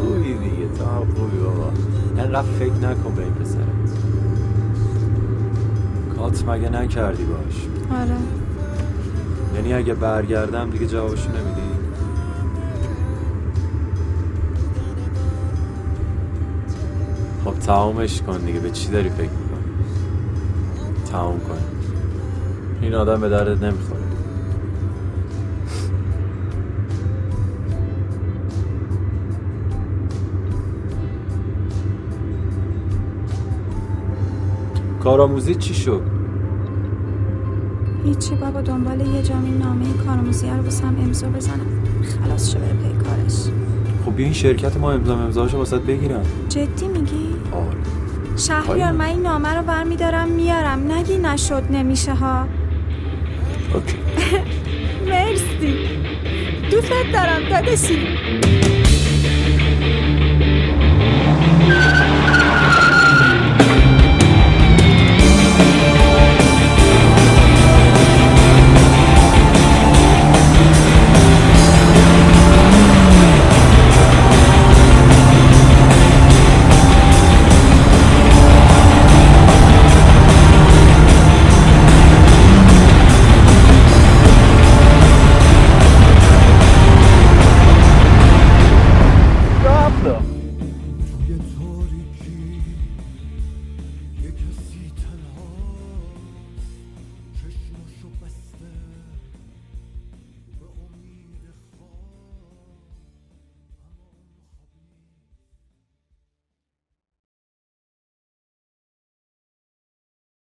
خوبی 0.00 0.34
دیگه 0.34 0.68
تو 0.78 0.84
هم 0.84 1.14
خوبی 1.14 1.38
بابا. 1.38 1.72
انقدر 2.18 2.42
فکر 2.42 2.72
نکن 2.72 3.14
به 3.14 3.22
این 3.22 3.34
پسرت. 3.34 3.64
کات 6.16 6.48
مگه 6.48 6.68
نکردی 6.68 7.24
باش؟ 7.24 7.66
آره. 8.00 8.16
یعنی 9.54 9.74
اگه 9.74 9.94
برگردم 9.94 10.70
دیگه 10.70 10.86
جوابشو 10.86 11.28
نمیدی؟ 11.28 11.74
خب 17.44 17.58
تمامش 17.58 18.22
کن 18.22 18.38
دیگه 18.38 18.60
به 18.60 18.70
چی 18.70 18.90
داری 18.90 19.08
فکر 19.08 19.22
می‌کنی؟ 19.22 19.74
تمام 21.12 21.40
کن. 21.40 21.58
این 22.82 22.94
آدم 22.94 23.20
به 23.20 23.28
دردت 23.28 23.62
نمی‌خوره. 23.62 23.93
کارآموزی 35.04 35.54
چی 35.54 35.74
شد؟ 35.74 36.02
هیچی 38.04 38.34
بابا 38.34 38.60
دنبال 38.60 39.00
یه 39.00 39.22
جامی 39.22 39.50
نامه 39.50 39.84
کارآموزی 40.06 40.46
رو 40.46 40.62
واسم 40.62 40.96
امضا 41.02 41.26
بزنم. 41.28 41.66
خلاص 42.24 42.52
شه 42.52 42.58
بره 42.58 42.68
پی 42.72 43.04
کارش. 43.04 43.32
خب 44.04 44.16
بیا 44.16 44.24
این 44.24 44.34
شرکت 44.34 44.76
ما 44.76 44.92
امضا 44.92 45.16
امضاشو 45.16 45.58
واسط 45.58 45.80
بگیرم. 45.80 46.22
جدی 46.48 46.88
میگی؟ 46.88 47.26
آره. 47.52 47.78
شهریار 48.36 48.92
من 48.92 49.04
این 49.04 49.22
نامه 49.22 49.54
رو 49.54 49.62
برمیدارم 49.62 50.28
میارم. 50.28 50.92
نگی 50.92 51.18
نشد 51.18 51.62
نمیشه 51.70 52.14
ها 52.14 52.46
اوکی. 53.74 53.96
مرسی. 55.10 55.74
دوست 56.70 56.90
دارم 57.12 57.40
داداشی 57.50 57.98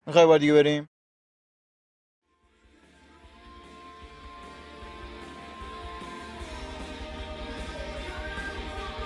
می‌خوای 0.06 0.26
بار 0.26 0.38
دیگه 0.38 0.52
بریم؟ 0.52 0.88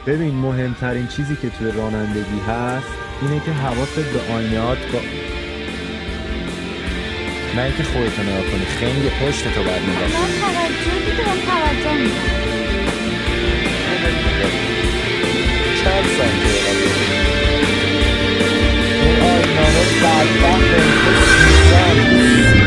ببین 0.06 0.34
مهمترین 0.34 1.06
چیزی 1.06 1.36
که 1.36 1.50
توی 1.50 1.72
رانندگی 1.72 2.40
هست 2.48 2.88
اینه 3.22 3.40
که 3.44 3.50
حواست 3.50 4.12
به 4.12 4.32
آینات 4.34 4.78
با 4.92 5.00
نه 7.56 7.62
اینکه 7.62 7.82
خودتو 7.82 8.22
نگاه 8.22 8.50
کنی 8.50 8.64
خیلی 8.64 9.10
پشت 9.10 9.54
تو 9.54 9.62
باید 9.62 9.82
نگاه 9.82 10.08
کنی. 10.08 10.12
من 10.12 10.40
توجه 10.40 10.94
می‌کنم 11.06 11.40
توجه 11.46 11.96
می‌کنم 11.98 12.40
چند 15.84 16.04
سانتی 16.04 16.59
آینه 20.20 21.92
رو 21.94 22.59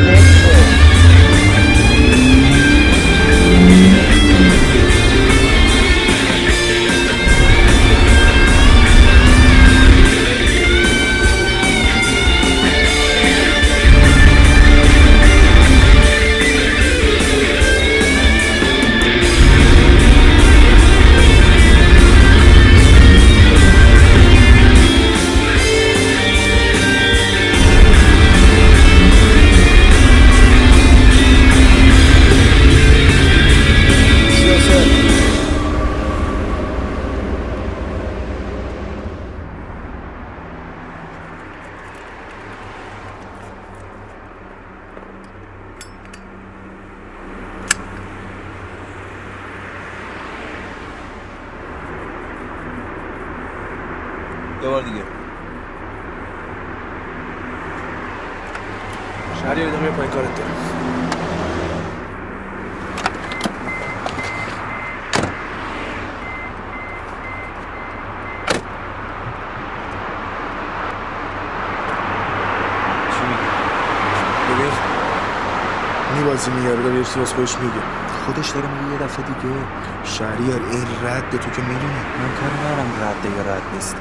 خودش 77.43 77.57
میگه. 77.57 77.83
خودش 78.25 78.49
داره 78.49 78.67
میگه 78.67 78.93
یه 78.93 78.99
دفعه 78.99 79.25
دیگه. 79.25 79.55
شهریار 80.03 80.61
این 80.71 80.87
رد 81.03 81.29
تو 81.31 81.37
که 81.37 81.61
می‌دونی؟ 81.61 82.01
من 82.19 82.31
کاری 82.39 82.57
ندارم 82.59 82.91
رد 83.01 83.25
یا 83.25 83.53
رد 83.53 83.61
نیست. 83.73 83.95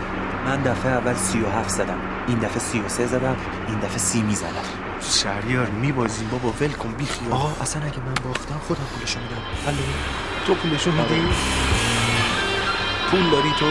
من 0.46 0.62
دفعه 0.62 0.92
اول 0.92 1.14
سی 1.14 1.40
و 1.40 1.50
هفت 1.50 1.68
زدم. 1.68 1.98
این 2.28 2.38
دفعه 2.38 2.58
سی 2.58 2.80
و 2.80 2.88
سه 2.88 3.06
زدم. 3.06 3.36
این 3.68 3.78
دفعه 3.78 3.98
سی 3.98 4.22
می‌زنم 4.22 4.64
شهریار 5.00 5.66
میبازیم 5.66 6.28
بابا 6.28 6.54
ول 6.60 6.72
کن 6.72 6.92
بی 6.92 7.04
خیال. 7.04 7.32
آقا 7.32 7.62
اصلا 7.62 7.82
اگه 7.82 7.98
من 7.98 8.14
باختم 8.24 8.60
خودم 8.68 8.84
پولشو 8.96 9.20
میدم. 9.20 9.42
حلو 9.66 9.76
تو 10.46 10.54
پولشو 10.54 10.90
میدی؟ 10.90 11.28
پول 13.10 13.30
داری 13.30 13.52
تو؟ 13.58 13.66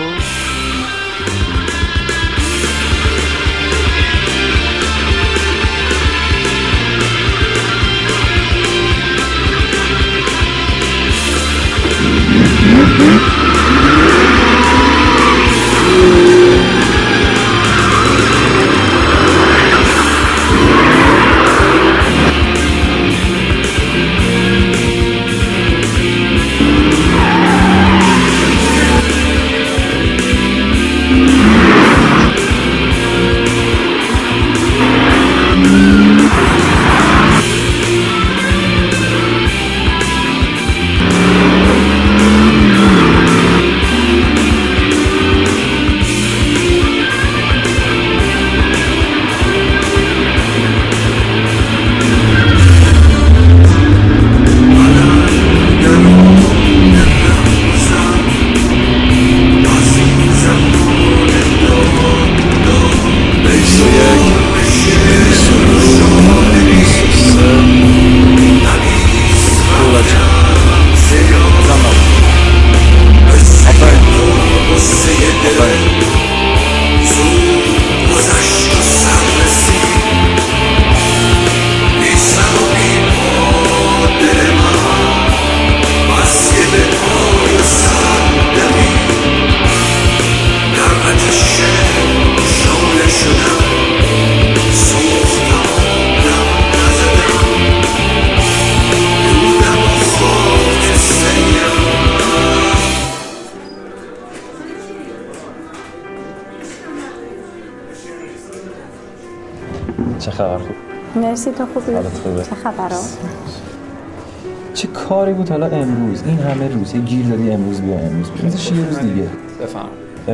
امروز 116.25 116.39
این 116.39 116.51
همه 116.51 116.67
روز 116.73 116.95
یه 116.95 117.01
گیر 117.01 117.25
دادی 117.25 117.51
امروز 117.51 117.81
بیا 117.81 117.97
امروز 117.99 118.31
بیا. 118.31 118.43
میذاشی 118.45 118.75
یه 118.75 118.85
روز 118.85 118.99
دیگه. 118.99 119.27
بفهم 119.61 119.89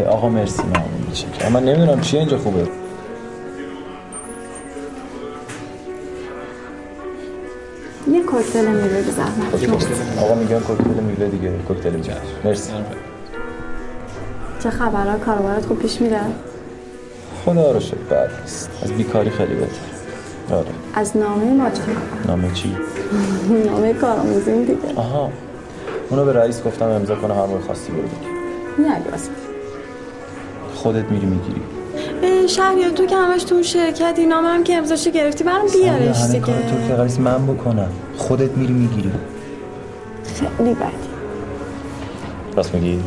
آقا 0.08 0.30
مرسی 0.30 0.64
ممنون. 0.64 1.08
متشکرم 1.10 1.52
من 1.52 1.64
نمی‌دونم 1.64 2.02
چیه 2.02 2.20
اینجا 2.20 2.38
خوبه. 2.38 2.68
یه 8.12 8.24
کوکتل 8.24 8.68
میوه 8.68 9.02
زحمت 9.02 10.20
آقا 10.24 10.36
میگم 10.36 10.60
کوکتل 10.60 11.04
میوه 11.04 11.28
دیگه 11.30 11.52
کوکتل 11.68 12.00
جهر 12.00 12.18
مرسی. 12.46 12.72
چه 14.64 14.70
خبرها؟ 14.70 15.18
کاروبارت 15.18 15.66
خوب 15.66 15.80
پیش 15.80 16.02
میره؟ 16.02 16.20
خدا 17.46 17.72
رو 17.72 17.80
شکر 17.80 17.96
بد 17.98 18.30
نیست. 18.42 18.70
از 18.84 18.92
بیکاری 18.92 19.30
خیلی 19.30 19.54
بهتر 19.56 19.76
آره. 20.56 20.66
از 20.94 21.18
نامه 21.18 21.54
ما 21.54 21.70
چه 21.70 21.82
نامه 22.28 22.52
چی؟ 22.54 22.76
نامه 23.72 23.94
کارآموزیم 23.94 24.62
دیگه. 24.66 24.78
آها. 24.96 25.30
اونو 26.10 26.26
به 26.26 26.34
رئیس 26.34 26.64
گفتم 26.64 26.86
امضا 26.86 27.16
کنه 27.16 27.34
هر 27.34 27.46
موقع 27.46 27.60
خواستی 27.60 27.92
برو 27.92 28.02
میاد 28.78 29.12
واسه 29.12 29.32
خودت 30.76 31.06
میری 31.12 31.26
می‌گیری. 31.26 31.62
شهریار 32.48 32.90
تو 32.90 33.06
که 33.06 33.16
همش 33.16 33.44
تو 33.44 33.56
اون 33.56 33.64
شرکتی 33.64 34.26
نامه 34.26 34.48
هم 34.48 34.64
که 34.64 34.76
امضاش 34.76 35.08
گرفتی 35.08 35.44
برام 35.44 35.68
بیارش 35.74 36.26
دیگه. 36.26 36.40
کار 36.40 36.56
تو 36.56 36.88
که 36.88 36.94
قرارست 36.94 37.20
من 37.20 37.48
بکنم. 37.48 37.90
خودت 38.18 38.52
میری 38.52 38.74
می‌گیری. 38.74 39.12
خیلی 40.58 40.74
بدی 40.74 40.92
راست 42.56 42.76
میگی؟ 42.76 43.04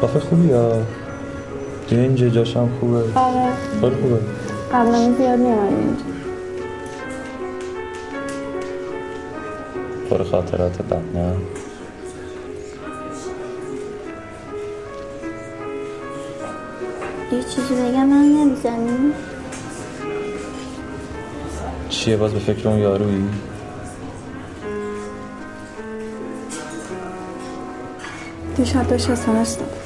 کافه 0.00 0.18
خوبی 0.18 0.48
یا 0.48 0.82
اینجا 1.90 2.28
جاشم 2.28 2.68
خوبه. 2.80 2.96
آره. 2.96 3.48
خیلی 3.80 3.94
خوبه. 4.02 4.18
قبلا 4.72 5.12
زیاد 5.18 5.38
میامدی 5.38 5.74
اینجا 5.74 6.11
پر 10.12 10.24
خاطرات 10.24 10.82
بد 10.82 11.16
نه. 11.16 11.34
یه 17.32 17.42
چیزی 17.42 17.74
بگم 17.74 18.06
من 18.06 18.24
نمی‌زنی؟ 18.24 19.12
چیه؟ 21.88 22.16
باز 22.16 22.32
به 22.32 22.38
فکر 22.38 22.68
اون 22.68 22.78
یارویی؟ 22.78 23.24
دیشب 28.56 28.88
داشت 28.88 29.10
اسمس 29.10 29.58
داد. 29.58 29.81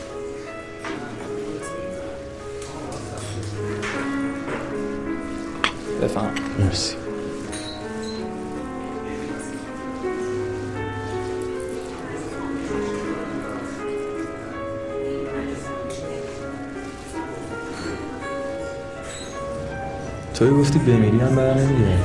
توی 20.39 20.51
گفتی 20.51 20.79
بمیری 20.79 21.19
هم 21.21 21.37
بر 21.37 21.55
نمیگه 21.55 21.99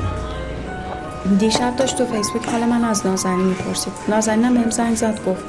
دیشب 1.38 1.76
داشت 1.76 1.98
تو 1.98 2.06
فیسبوک 2.06 2.48
حال 2.48 2.64
من 2.64 2.84
از 2.84 3.06
نازنین 3.06 3.46
می‌پرسید. 3.46 3.92
نازنین 4.08 4.44
هم 4.44 4.54
بهم 4.54 4.70
زنگ 4.70 4.96
زد 4.96 5.20
گفت 5.26 5.44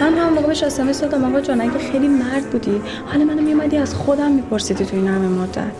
من 0.00 0.18
هم 0.18 0.32
موقع 0.32 0.46
بهش 0.46 0.62
اسمس 0.62 1.00
دادم 1.00 1.24
آقا 1.24 1.40
جان 1.40 1.60
اگه 1.60 1.78
خیلی 1.78 2.08
مرد 2.08 2.50
بودی 2.50 2.82
حال 3.06 3.24
منو 3.24 3.42
میومدی 3.42 3.76
از 3.76 3.94
خودم 3.94 4.30
میپرسیدی 4.30 4.84
تو 4.84 4.96
این 4.96 5.08
همه 5.08 5.28
مدت. 5.28 5.72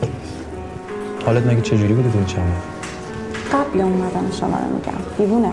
حالت 1.26 1.46
مگه 1.46 1.60
چجوری 1.60 1.94
بوده 1.94 2.10
تو 2.10 2.18
این 2.18 2.26
چند 2.26 2.44
وقت؟ 2.48 3.66
قبل 3.66 3.80
اومدن 3.80 4.30
شما 4.40 4.56
رو 4.58 4.76
میگم. 4.76 5.04
دیوونه. 5.18 5.52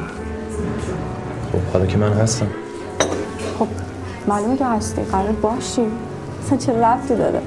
خب 1.51 1.73
حالا 1.73 1.85
که 1.85 1.97
من 1.97 2.13
هستم. 2.13 2.47
خب 3.59 3.67
معلومه 4.27 4.57
که 4.57 4.65
هستی. 4.65 5.01
قرار 5.01 5.31
باشی. 5.31 5.81
اصلا 6.45 6.57
چه 6.57 6.73
ربطی 6.73 7.15
داره؟ 7.15 7.41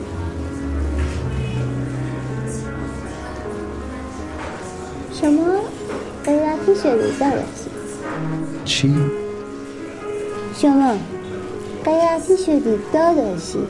شما 5.20 5.61
غیرتی 6.24 6.74
شدید 6.83 7.18
داداشی 7.18 7.70
چی؟ 8.64 8.94
شما 10.62 10.94
غیرتی 11.85 12.37
شدید 12.46 12.80
داداشی 12.92 13.66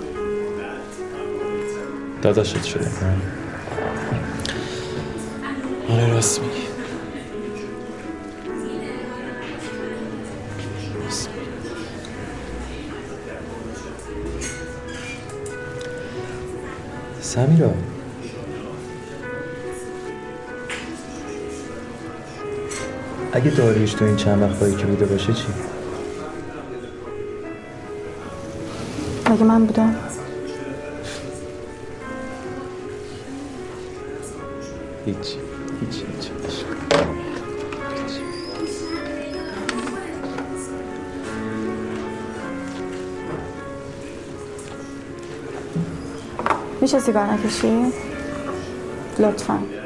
داداشت 2.23 2.65
شده 2.65 2.91
آره 5.91 6.13
راست 6.13 6.41
میگی 6.41 6.61
راست 11.05 11.29
میگی. 11.29 11.41
سمیرا 17.21 17.71
اگه 23.33 23.51
داریوش 23.51 23.93
تو 23.93 24.05
این 24.05 24.17
چند 24.17 24.43
وقت 24.43 24.59
با 24.61 24.69
یکی 24.69 24.85
بوده 24.85 25.07
باشه 25.07 25.33
چی؟ 25.33 25.47
مگه 29.31 29.45
من 29.45 29.67
بودم 29.67 29.97
هیچ 35.07 35.17
هیچ 35.17 35.37
هیچ 35.81 36.31
هیچ. 36.47 36.65
میشه 46.81 46.99
سیگار 46.99 47.27
نکشی؟ 47.27 47.93
لطفا 49.19 49.80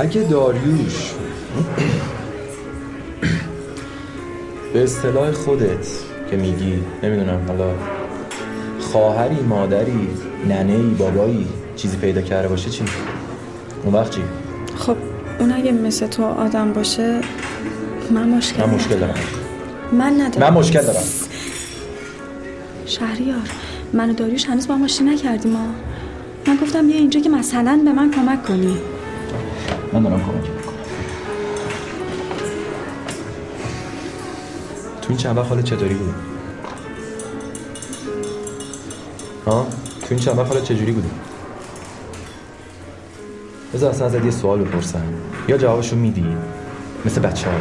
اگه 0.00 0.22
داریوش 0.22 1.14
به 4.72 4.82
اصطلاح 4.82 5.30
خودت 5.30 5.86
که 6.30 6.36
میگی 6.36 6.82
نمی‌دونم 7.02 7.40
حالا 7.48 7.74
خواهری 8.80 9.40
مادری 9.40 10.08
ننه 10.48 10.72
ای 10.72 10.82
بابایی 10.82 11.46
چیزی 11.76 11.96
پیدا 11.96 12.20
کرده 12.20 12.48
باشه 12.48 12.70
چی؟ 12.70 12.84
اون 13.84 13.94
وقت 13.94 14.10
چی؟ 14.10 14.20
خب 14.76 14.96
اون 15.38 15.52
اگه 15.52 15.72
مثل 15.72 16.06
تو 16.06 16.24
آدم 16.24 16.72
باشه 16.72 17.20
من 18.10 18.28
مشکل 18.28 18.66
من 18.66 18.74
مشکل 18.74 18.98
دارم. 18.98 19.14
من 19.92 20.20
ندارم. 20.20 20.52
من 20.52 20.60
مشکل 20.60 20.82
دارم. 20.82 21.04
شهریار 22.86 23.50
من 23.92 24.10
و 24.10 24.12
داریوش 24.12 24.44
هنوز 24.44 24.68
با 24.68 24.78
آشتی 24.84 25.04
نکردیم 25.04 25.52
ما 25.52 25.66
من 26.46 26.56
گفتم 26.62 26.86
بیا 26.86 26.96
اینجا 26.96 27.20
که 27.20 27.28
مثلا 27.28 27.80
به 27.84 27.92
من 27.92 28.10
کمک 28.10 28.42
کنی. 28.46 28.76
من 29.92 30.02
دارم 30.02 30.20
کمک 30.20 30.50
می‌کنم 30.50 30.74
تو 35.02 35.08
این 35.08 35.16
چند 35.16 35.38
وقت 35.38 35.64
چطوری 35.64 35.94
بود 35.94 36.14
ها 39.46 39.66
تو 40.00 40.06
این 40.10 40.18
چند 40.18 40.38
وقت 40.38 40.48
حالت 40.48 40.64
چجوری 40.64 40.92
بود 40.92 41.10
بذار 43.74 43.90
اصلا 43.90 44.06
ازت 44.06 44.24
یه 44.24 44.30
سوال 44.30 44.64
بپرسم 44.64 45.04
یا 45.48 45.58
جوابشو 45.58 45.96
میدی 45.96 46.26
مثل 47.04 47.20
بچه 47.20 47.50
ها 47.50 47.56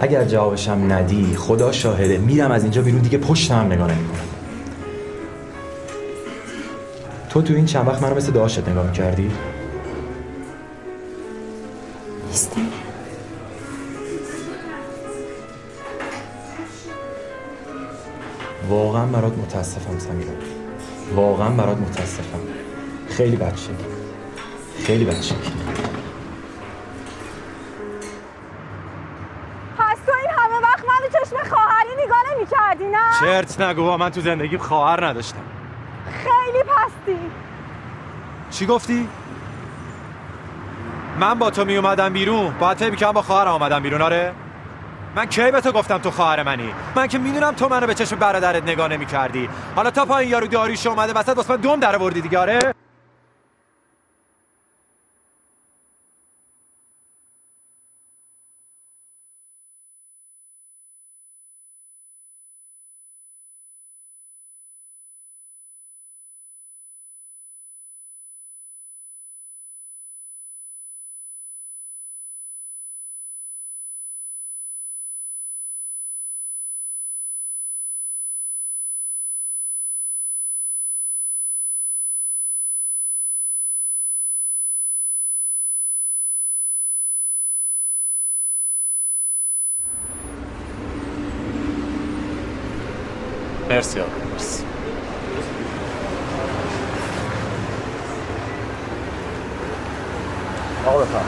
اگر 0.00 0.24
جوابشم 0.24 0.92
ندی 0.92 1.34
خدا 1.36 1.72
شاهده 1.72 2.18
میرم 2.18 2.50
از 2.50 2.62
اینجا 2.62 2.82
بیرون 2.82 3.00
دیگه 3.00 3.18
پشتم 3.18 3.54
هم 3.54 3.66
نگاه 3.72 3.90
نمی‌کنم 3.90 4.18
تو 7.30 7.42
تو 7.42 7.54
این 7.54 7.66
چند 7.66 7.88
وقت 7.88 8.02
منو 8.02 8.14
مثل 8.14 8.32
داشت 8.32 8.68
نگاه 8.68 8.92
کردی 8.92 9.30
واقعا 19.02 19.20
برات 19.20 19.38
متاسفم 19.38 19.98
سمیرا. 19.98 20.32
واقعا 21.14 21.48
برات 21.48 21.78
متاسفم. 21.78 22.40
خیلی 23.08 23.36
بچه 23.36 23.70
خیلی 24.86 25.04
بچه 25.04 25.34
پس 29.78 29.98
تو 30.06 30.12
این 30.20 30.30
همه 30.38 30.62
وقت 30.62 30.84
منو 30.84 31.24
چشم 31.24 31.48
خواهری 31.50 32.04
نگاه 32.04 32.90
نه؟ 32.90 33.20
چرت 33.20 33.60
نگو 33.60 33.84
با 33.84 33.96
من 33.96 34.10
تو 34.10 34.20
زندگیم 34.20 34.58
خواهر 34.58 35.06
نداشتم. 35.06 35.42
خیلی 36.06 36.62
پستی. 36.62 37.18
چی 38.50 38.66
گفتی؟ 38.66 39.08
من 41.20 41.38
با 41.38 41.50
تو 41.50 41.64
می 41.64 41.76
اومدم 41.76 42.12
بیرون 42.12 42.54
فکر 42.60 42.90
می‌کردم 42.90 43.12
با 43.12 43.22
خواهرم 43.22 43.52
اومدم 43.52 43.82
بیرون 43.82 44.02
آره؟ 44.02 44.32
من 45.16 45.26
کی 45.26 45.50
به 45.50 45.60
تو 45.60 45.72
گفتم 45.72 45.98
تو 45.98 46.10
خواهر 46.10 46.42
منی؟ 46.42 46.74
من 46.96 47.06
که 47.06 47.18
می‌دونم 47.18 47.52
تو 47.52 47.68
منو 47.68 47.86
به 47.86 47.94
چشم 47.94 48.16
برادرت 48.16 48.62
نگاه 48.62 48.88
نمی 48.88 49.06
کردی 49.06 49.48
حالا 49.76 49.90
تا 49.90 50.04
پایین 50.04 50.30
یارو 50.30 50.46
داریش 50.46 50.86
اومده 50.86 51.12
وسط 51.12 51.36
واسه 51.36 51.52
من 51.52 51.60
دم 51.60 51.80
در 51.80 51.96
آوردی 51.96 52.20
دیگه 52.20 52.38
آره؟ 52.38 52.71
مرسی 93.72 94.00
آقا 94.00 94.10
مرسی. 94.32 94.64
آقا 100.86 100.98
بفهم 100.98 101.24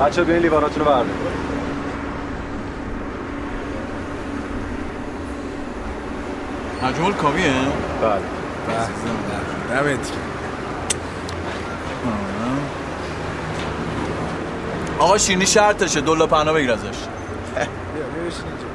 بچه 0.00 0.24
بیاین 0.24 0.42
لیواناتون 0.42 0.78
رو 0.78 0.84
بردارید 0.84 1.14
مجموع 6.82 7.12
کامیه؟ 7.12 7.52
بله. 8.02 8.20
دمت 9.70 10.12
آقا 14.98 15.18
شیرینی 15.18 15.46
شرطشه. 15.46 16.00
دولا 16.00 16.26
پناه 16.26 16.54
بگیر 16.54 16.72
ازش. 16.72 16.84
بیا 16.86 18.04
بیا 18.14 18.24
بشین 18.26 18.44
اینجا. 18.46 18.67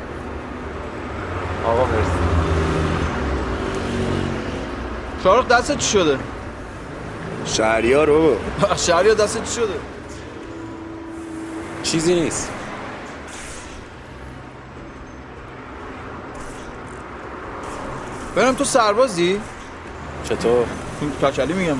آقا 1.65 1.85
مرسی 1.85 2.11
شارخ 5.23 5.47
دستت 5.47 5.77
چی 5.77 5.89
شده؟ 5.89 6.17
شهریار 7.45 8.09
بابا 8.09 8.35
شهریار 8.75 9.15
دستت 9.15 9.43
چی 9.43 9.55
شده؟ 9.55 9.73
چیزی 11.83 12.15
نیست 12.15 12.51
برم 18.35 18.53
تو 18.53 18.63
سربازی؟ 18.63 19.41
چطور؟ 20.23 20.65
تو 20.99 21.27
کچلی 21.27 21.53
میگم 21.53 21.77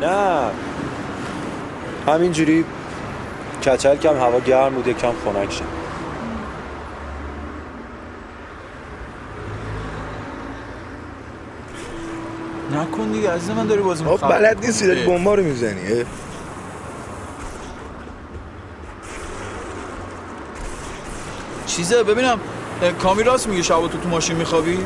نه 0.00 0.50
همینجوری 2.06 2.64
کچل 3.66 3.96
کم 3.96 4.16
هوا 4.16 4.40
گرم 4.40 4.74
بود 4.74 4.88
کم 4.88 5.12
خنک 5.24 5.52
شد 5.52 5.82
نکن 12.72 13.12
دیگه 13.12 13.21
عزیز 13.32 13.50
من 13.50 13.66
داری 13.66 13.82
بازی 13.82 14.04
خب 14.04 14.10
می‌خوای. 14.10 14.32
بلد 14.32 14.66
نیستی 14.66 14.86
داری 14.86 15.06
بمبا 15.06 15.34
رو 15.34 15.42
می‌زنی. 15.42 16.04
چیزه 21.66 22.02
ببینم 22.02 22.40
کامی 22.98 23.22
راست 23.22 23.48
میگه 23.48 23.62
شب 23.62 23.80
تو 23.80 23.88
تو 23.88 24.08
ماشین 24.08 24.36
میخوابی؟ 24.36 24.78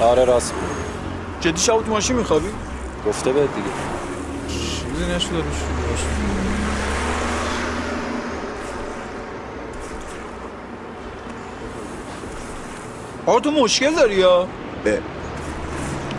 آره 0.00 0.24
راست. 0.24 0.54
جدی 1.40 1.60
شب 1.60 1.82
تو 1.82 1.90
ماشین 1.90 2.16
میخوابی؟ 2.16 2.48
گفته 3.06 3.32
بهت 3.32 3.48
دیگه 3.54 3.68
چیزی 4.48 5.12
نشده 5.12 5.42
آقا 13.26 13.40
تو 13.40 13.50
مشکل 13.50 13.94
داری 13.94 14.14
یا؟ 14.14 14.48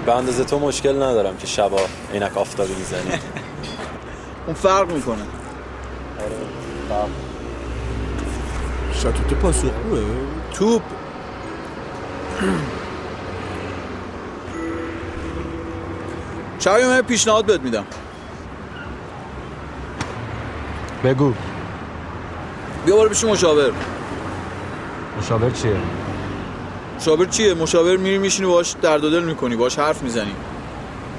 به 0.06 0.14
اندازه 0.16 0.44
تو 0.44 0.60
مشکل 0.60 0.96
ندارم 0.96 1.38
که 1.38 1.48
شبا 1.48 1.80
عینک 2.14 2.38
آفتابی 2.38 2.74
می‌زنی. 2.76 3.02
اون 4.46 4.56
فرق 4.56 4.92
می‌کنه. 4.92 5.24
شاتوت 8.94 9.34
پاسخگوه 9.34 10.02
توپ. 10.54 10.82
شبیه 16.60 16.88
من 16.88 17.02
پیشنهاد 17.02 17.46
بهت 17.46 17.62
میدم. 17.62 17.86
بگو. 21.04 21.34
بیا 22.86 22.96
بار 22.96 23.10
پیش 23.10 23.24
مشاور. 23.24 23.72
مشاور 25.20 25.50
چیه؟ 25.50 25.78
مشاور 26.98 27.26
چیه؟ 27.26 27.54
مشاور 27.54 27.98
میری 27.98 28.18
میشینی 28.18 28.48
باش 28.48 28.76
درد 28.82 29.04
و 29.04 29.10
دل 29.10 29.24
می‌کنی 29.24 29.56
باش 29.56 29.80
حرف 29.80 30.04
می‌زنی. 30.04 30.36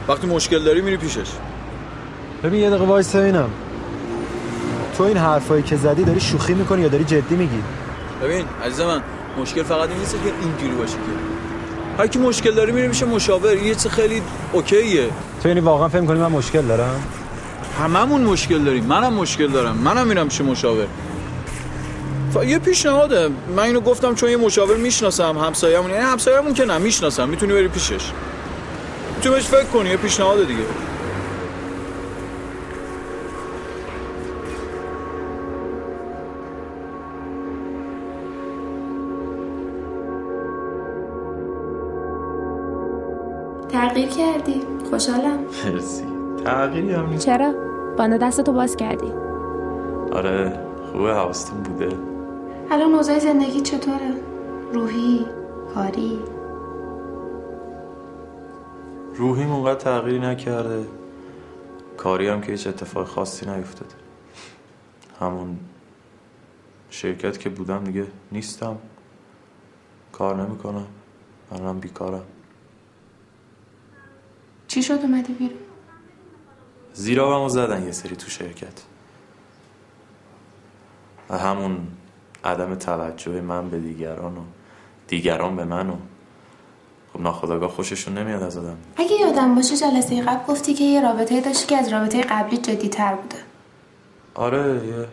وقتی 0.08 0.26
مشکل 0.26 0.58
داری 0.58 0.80
میری 0.80 0.96
پیشش. 0.96 1.28
ببین 2.42 2.60
یه 2.60 2.70
دقیقه 2.70 2.84
وایسا 2.84 3.18
ببینم 3.18 3.50
تو 4.98 5.04
این 5.04 5.16
حرفایی 5.16 5.62
که 5.62 5.76
زدی 5.76 6.04
داری 6.04 6.20
شوخی 6.20 6.54
می‌کنی 6.54 6.82
یا 6.82 6.88
داری 6.88 7.04
جدی 7.04 7.36
میگی؟ 7.36 7.62
ببین 8.22 8.44
عزیز 8.64 8.80
من 8.80 9.02
مشکل 9.40 9.62
فقط 9.62 9.88
این 9.88 9.98
نیست 9.98 10.12
که 10.12 10.32
اینجوری 10.42 10.74
باشه 10.74 10.92
که. 10.92 10.98
هر 11.98 12.06
کی 12.06 12.18
مشکل 12.18 12.50
داره 12.50 12.72
میره 12.72 12.88
میشه 12.88 13.06
مشاور. 13.06 13.50
این 13.50 13.64
یه 13.64 13.74
چیز 13.74 13.86
خیلی 13.86 14.22
اوکیه. 14.52 15.08
تو 15.42 15.48
یعنی 15.48 15.60
واقعا 15.60 15.88
فکر 15.88 16.04
کنی 16.04 16.18
من 16.18 16.32
مشکل 16.32 16.62
دارم؟ 16.62 17.02
هممون 17.80 18.22
مشکل 18.22 18.58
داریم. 18.58 18.84
منم 18.84 19.12
مشکل 19.12 19.46
دارم. 19.46 19.76
منم 19.76 20.06
میرم 20.06 20.28
پیش 20.28 20.40
مشاور. 20.40 20.86
ف... 22.37 22.44
یه 22.44 22.59
پیشنهاده 22.59 23.29
من 23.57 23.62
اینو 23.62 23.81
گفتم 23.81 24.14
چون 24.14 24.31
یه 24.31 24.37
مشاور 24.37 24.77
می‌شناسم 24.77 25.38
همسایه‌مون. 25.38 25.90
یعنی 25.90 26.03
همسایه‌مون 26.03 26.55
که 26.55 26.64
نه 26.64 26.79
می‌شناسم. 26.79 27.29
می‌تونی 27.29 27.53
بری 27.53 27.68
پیشش. 27.68 28.12
می‌تونی 29.16 29.35
بهش 29.35 29.46
فکر 29.46 29.64
کنی 29.64 29.88
یه 29.88 29.96
پیشنهاده 29.96 30.44
دیگه. 30.44 30.62
تغییر 43.68 44.09
کردی. 44.09 44.62
خوشحالم. 44.90 45.38
مرسی. 45.64 46.05
تغییری 46.44 46.92
هم 46.92 47.09
نیست. 47.09 47.27
چرا؟ 47.27 47.55
باند 47.99 48.20
دستتو 48.22 48.53
باز 48.53 48.77
کردی. 48.77 49.12
آره 50.12 50.61
خوبه 50.92 51.14
حواستون 51.14 51.62
بوده. 51.62 52.15
الان 52.70 52.94
اوضاع 52.94 53.18
زندگی 53.18 53.61
چطوره؟ 53.61 54.14
روحی؟ 54.72 55.26
کاری؟ 55.74 56.18
روحیم 59.14 59.50
اونقدر 59.50 59.81
تغییری 59.81 60.18
نکرده. 60.18 60.87
کاری 61.96 62.29
هم 62.29 62.40
که 62.40 62.52
هیچ 62.52 62.66
اتفاق 62.66 63.07
خاصی 63.07 63.46
نیفتاده. 63.46 63.94
همون 65.20 65.59
شرکت 66.90 67.38
که 67.38 67.48
بودم 67.48 67.85
دیگه 67.85 68.07
نیستم. 68.33 68.79
کار 70.12 70.42
نمی‌کنم. 70.42 70.87
الانم 71.52 71.81
بیکارم. 71.81 72.24
چی 74.68 74.83
شد 74.83 74.98
اومدی 75.02 75.33
بیرون؟ 75.33 75.59
زیرا 76.92 77.48
زدن 77.48 77.85
یه 77.85 77.92
سری 77.92 78.16
تو 78.16 78.31
شرکت. 78.31 78.83
و 81.31 81.38
همون 81.38 81.87
عدم 82.46 82.74
توجه 82.74 83.40
من 83.40 83.70
به 83.70 83.78
دیگران 83.78 84.37
و 84.37 84.40
دیگران 85.09 85.56
به 85.56 85.64
من 85.64 85.90
و 85.90 85.96
خب 87.12 87.20
ناخداگاه 87.20 87.70
خوششون 87.70 88.18
نمیاد 88.18 88.42
از 88.42 88.56
آدم. 88.56 88.76
اگه 88.96 89.12
یادم 89.20 89.54
باشه 89.54 89.76
جلسه 89.76 90.22
قبل 90.22 90.44
گفتی 90.46 90.74
که 90.74 90.85
یه 90.85 91.00
رابطه 91.02 91.40
داشتی 91.40 91.66
که 91.66 91.76
از 91.76 91.88
رابطه 91.88 92.20
قبلی 92.22 92.56
جدی 92.56 92.88
تر 92.88 93.14
بوده. 93.14 93.37
آره 94.35 94.87
یه 94.87 95.09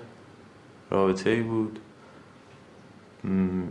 رابطه 0.89 1.29
ای 1.29 1.41
بود. 1.41 1.79
م، 3.23 3.63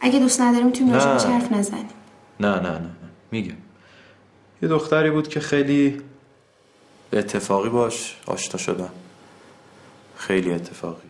اگه 0.00 0.18
دوست 0.18 0.40
نداری 0.40 0.64
می‌تونی 0.64 0.90
نه. 0.90 1.04
راجبش 1.04 1.24
حرف 1.24 1.52
نزنی 1.52 1.88
نه 2.40 2.48
نه 2.48 2.60
نه 2.60 2.78
نه. 2.78 2.90
میگم. 3.30 3.56
یه 4.62 4.68
دختری 4.68 5.10
بود 5.10 5.28
که 5.28 5.40
خیلی 5.40 6.00
اتفاقی 7.12 7.68
باش 7.68 8.20
آشنا 8.26 8.58
شدم. 8.58 8.90
خیلی 10.18 10.52
اتفاقی. 10.52 11.07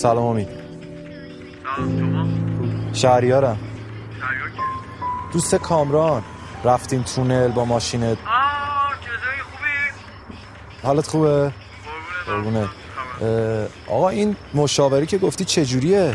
سلام 0.00 0.26
امید 0.26 0.48
شهریارم. 2.92 3.58
دوست 5.32 5.54
کامران 5.54 6.22
رفتیم 6.64 7.02
تونل 7.02 7.48
با 7.48 7.64
ماشینت. 7.64 8.18
حالت 10.82 11.06
خوبه؟ 11.06 11.52
قربونه 12.26 12.68
آقا 13.88 14.08
این 14.08 14.36
مشاوری 14.54 15.06
که 15.06 15.18
گفتی 15.18 15.44
چجوریه؟ 15.44 16.14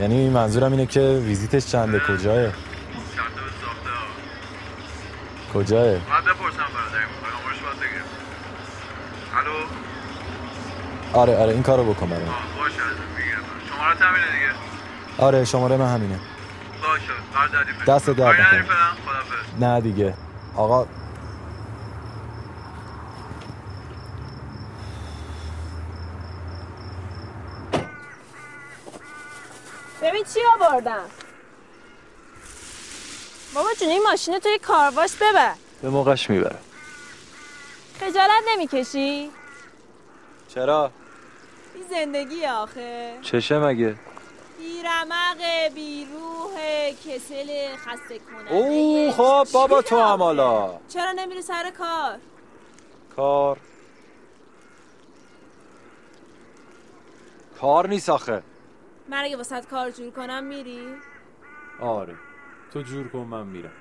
یعنی 0.00 0.30
منظورم 0.30 0.72
اینه 0.72 0.86
که 0.86 1.22
ویزیتش 1.26 1.66
چنده؟ 1.66 2.00
کجاه؟ 2.00 2.52
کجاه؟ 5.54 5.96
آره 11.16 11.36
آره 11.36 11.52
این 11.52 11.62
کارو 11.62 11.94
بکن 11.94 12.08
برام. 12.08 12.22
شماره 13.68 13.94
همینه 14.00 14.26
دیگه. 14.32 14.52
آره 15.18 15.44
شماره 15.44 15.76
من 15.76 15.94
همینه. 15.94 16.18
باشه 16.82 17.84
دست 17.86 18.10
درد 18.10 18.36
نه 19.60 19.80
دیگه. 19.80 20.14
آقا. 20.56 20.86
ببین 30.02 30.24
چی 30.34 30.40
آوردم. 30.60 31.04
بابا 33.54 33.68
جون 33.80 33.88
این 33.88 34.02
ماشین 34.02 34.38
توی 34.38 34.58
کارواش 34.58 35.14
ببر. 35.16 35.52
به 35.82 35.88
موقعش 35.88 36.30
می‌برم. 36.30 36.58
خجالت 38.00 38.42
نمی‌کشی؟ 38.48 39.30
چرا؟ 40.54 40.90
زندگی 41.86 42.46
آخه 42.46 43.18
چشه 43.22 43.58
مگه؟ 43.58 43.96
بیرمق 44.58 45.68
بیروح 45.74 46.54
کسل 46.90 47.76
خسته 47.76 48.18
کننده 48.18 48.52
اوه 48.52 49.12
خب 49.12 49.46
بابا 49.52 49.82
تو 49.82 50.00
هم 50.00 50.22
حالا 50.22 50.78
چرا 50.88 51.12
نمیری 51.12 51.42
سر 51.42 51.70
کار؟ 51.70 52.18
کار 53.16 53.58
کار 57.60 57.88
نیست 57.88 58.08
آخه 58.08 58.42
من 59.08 59.24
اگه 59.24 59.36
واسه 59.36 59.60
کار 59.60 59.90
جور 59.90 60.10
کنم 60.10 60.44
میری؟ 60.44 60.80
آره 61.80 62.14
تو 62.72 62.82
جور 62.82 63.08
کن 63.08 63.18
من 63.18 63.46
میرم 63.46 63.72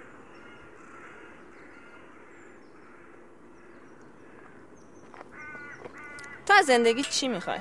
تو 6.46 6.54
از 6.54 6.66
زندگی 6.66 7.04
چی 7.04 7.28
می‌خوای؟ 7.28 7.60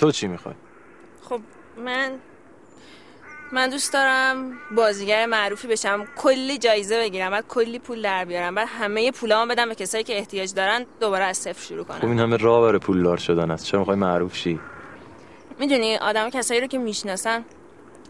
تو 0.00 0.10
چی 0.10 0.26
می‌خوای؟ 0.26 0.54
خب 1.28 1.40
من 1.76 2.12
من 3.52 3.70
دوست 3.70 3.92
دارم 3.92 4.52
بازیگر 4.76 5.26
معروفی 5.26 5.68
بشم 5.68 6.06
کلی 6.16 6.58
جایزه 6.58 6.98
بگیرم 6.98 7.30
بعد 7.30 7.44
کلی 7.48 7.78
پول 7.78 8.02
در 8.02 8.24
بیارم 8.24 8.54
بعد 8.54 8.68
همه 8.70 9.10
پولامو 9.10 9.50
بدم 9.50 9.68
به 9.68 9.74
کسایی 9.74 10.04
که 10.04 10.18
احتیاج 10.18 10.54
دارن 10.54 10.86
دوباره 11.00 11.24
از 11.24 11.36
صفر 11.36 11.62
شروع 11.66 11.84
خب 11.84 12.00
کنم 12.00 12.10
این 12.10 12.20
همه 12.20 12.36
راه 12.36 12.62
برای 12.62 12.78
پولدار 12.78 13.16
شدن 13.16 13.50
است. 13.50 13.64
چه 13.64 13.78
می‌خوای 13.78 13.96
معروف 13.96 14.36
شی؟ 14.36 14.60
می‌دونی 15.58 15.96
آدم 15.96 16.30
کسایی 16.30 16.60
رو 16.60 16.66
که 16.66 16.78
می‌شناسن 16.78 17.44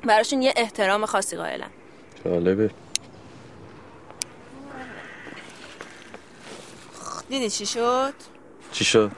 براشون 0.04 0.42
یه 0.42 0.54
احترام 0.56 1.06
خاصی 1.06 1.36
قائلن. 1.36 1.70
جالبه. 2.24 2.70
دیدی 7.28 7.50
چی 7.50 7.66
شد؟ 7.66 8.14
چی 8.72 8.84
شد؟ 8.84 9.10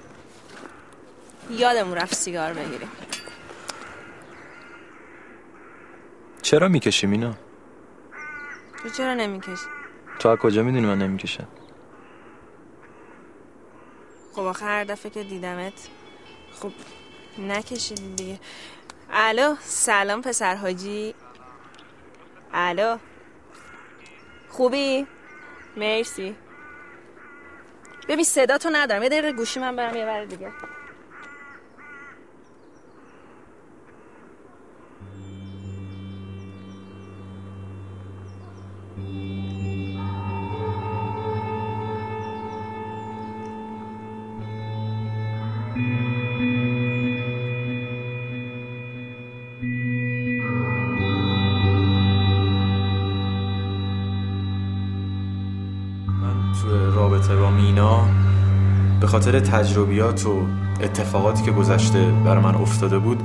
یادمون 1.59 1.95
رفت 1.95 2.15
سیگار 2.15 2.53
بگیریم. 2.53 2.89
چرا 6.43 6.69
می‌کشیم 6.69 7.11
اینا 7.11 7.35
تو 8.83 8.89
چرا 8.89 9.15
نمی‌کشی؟ 9.15 9.67
تو 10.19 10.29
از 10.29 10.39
کجا 10.39 10.63
می‌دونی 10.63 10.87
من 10.87 10.99
نمی‌کشم؟ 10.99 11.49
خب 14.33 14.41
آخه 14.41 14.65
هر 14.65 14.85
دفعه 14.85 15.11
که 15.11 15.23
دیدمت 15.23 15.89
خب 16.53 16.73
نکشیدی 17.39 18.15
دیگه. 18.15 18.41
الو 19.11 19.55
سلام 19.61 20.23
پسر 20.23 20.55
حاجی. 20.55 21.15
الو. 22.53 22.99
خوبی؟ 24.49 25.07
مرسی. 25.77 26.37
ببین 28.09 28.25
صدا 28.25 28.59
تو 28.59 28.71
ندارم. 28.73 29.03
یه 29.03 29.09
دقیقه 29.09 29.33
گوشی 29.33 29.61
من 29.61 29.77
برم 29.77 29.97
یه 29.97 30.05
بر 30.05 30.25
دیگه. 30.25 30.53
مینا 57.73 58.07
به 59.01 59.07
خاطر 59.07 59.41
تجربیات 59.41 60.27
و 60.27 60.43
اتفاقاتی 60.83 61.43
که 61.43 61.51
گذشته 61.51 62.13
برای 62.25 62.43
من 62.43 62.55
افتاده 62.55 62.99
بود 62.99 63.23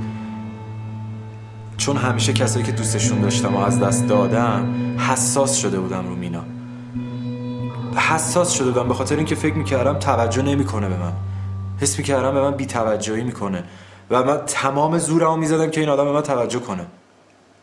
چون 1.78 1.96
همیشه 1.96 2.32
کسایی 2.32 2.64
که 2.64 2.72
دوستشون 2.72 3.20
داشتم 3.20 3.54
و 3.54 3.60
از 3.60 3.80
دست 3.80 4.06
دادم 4.06 4.74
حساس 4.98 5.56
شده 5.56 5.80
بودم 5.80 6.08
رو 6.08 6.14
مینا. 6.14 6.44
حساس 7.96 8.52
شده 8.52 8.70
بودم 8.70 8.88
به 8.88 8.94
خاطر 8.94 9.16
اینکه 9.16 9.34
فکر 9.34 9.54
می‌کردم 9.54 9.98
توجه 9.98 10.42
نمی‌کنه 10.42 10.88
به 10.88 10.96
من. 10.96 11.12
حس 11.80 11.98
می‌کردم 11.98 12.34
به 12.34 12.40
من 12.40 12.54
بیتوجهی 12.54 13.24
می‌کنه 13.24 13.64
و 14.10 14.22
من 14.22 14.36
تمام 14.46 14.98
زورمو 14.98 15.36
می‌زدم 15.36 15.70
که 15.70 15.80
این 15.80 15.90
آدم 15.90 16.04
به 16.04 16.12
من 16.12 16.22
توجه 16.22 16.58
کنه. 16.58 16.86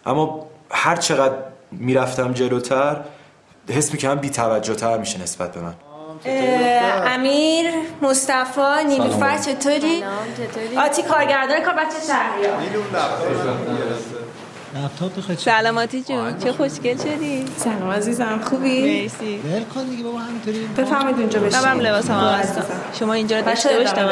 اما 0.05 0.45
هر 0.71 0.95
چقدر 0.95 1.35
می‌رفتم 1.71 2.33
جلوتر 2.33 3.01
حس 3.69 3.91
می‌کردم 3.91 4.21
بیتوجه 4.21 4.75
تر 4.75 4.97
میشه 4.97 5.21
نسبت 5.21 5.53
به 5.53 5.61
من. 5.61 5.73
امیر 7.05 7.65
مصطفی 8.01 8.85
نیلوفر 8.87 9.37
چطوری؟ 9.37 10.03
آتی 10.77 11.03
کارگردان 11.03 11.59
کار 11.61 11.73
بچه 11.73 11.95
شهریار 12.07 12.57
سلاماتی 15.37 16.01
جون 16.03 16.37
چه 16.39 16.51
خوشگل 16.51 16.97
شدی؟ 16.97 17.45
سلام 17.57 17.91
عزیزم 17.91 18.39
خوبی؟ 18.49 19.03
مرسی. 19.03 19.37
ول 19.37 19.63
کن 19.63 19.83
دیگه 19.83 20.03
بابا 20.03 20.19
همینطوری. 20.19 20.67
بفرمایید 20.77 21.19
اونجا 21.19 21.39
بشین. 21.39 21.59
منم 21.59 21.79
لباسم 21.79 22.13
عوض 22.13 22.53
کنم. 22.53 22.65
شما 22.99 23.13
اینجا 23.13 23.39
رو 23.39 23.45
داشته 23.45 23.77
باش 23.79 23.91
تا 23.91 24.07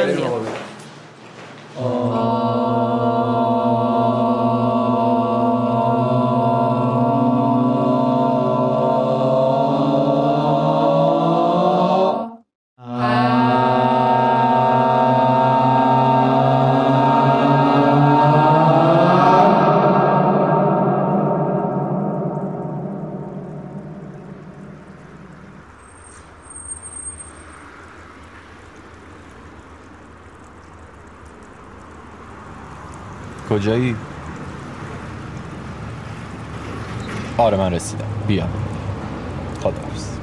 کجایی؟ 33.63 33.95
آره 37.37 37.57
من 37.57 37.73
رسیدم 37.73 38.07
بیا 38.27 38.47
خداحافظ 39.61 40.13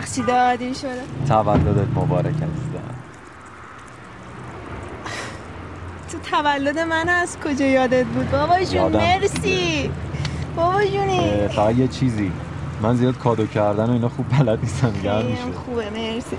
ببخشید 0.00 0.26
دادین 0.26 0.74
شده 0.74 1.02
تولدت 1.28 1.88
مبارک 1.96 2.26
عزیزم. 2.26 2.94
تو 6.12 6.18
تولد 6.18 6.78
من 6.78 7.08
از 7.08 7.36
کجا 7.44 7.66
یادت 7.66 8.06
بود؟ 8.06 8.30
بابا 8.30 8.64
جون 8.64 8.74
یادم. 8.74 8.98
مرسی. 8.98 9.90
بابا 10.56 10.84
جونی. 10.84 11.48
فقط 11.48 11.76
یه 11.76 11.88
چیزی. 11.88 12.32
من 12.82 12.96
زیاد 12.96 13.18
کادو 13.18 13.46
کردن 13.46 13.84
و 13.84 13.92
اینا 13.92 14.08
خوب 14.08 14.26
بلد 14.38 14.60
نیستم 14.60 14.92
گرم 15.04 15.26
میشه. 15.26 15.42
خوبه 15.66 15.90
مرسی. 15.90 16.36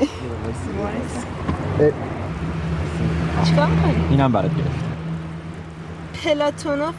چیکار 3.45 3.67
می‌کنی؟ 3.67 4.05
اینم 4.09 4.31
برات 4.31 4.51
گرفت 4.55 4.85
پلاتونوف 6.23 6.95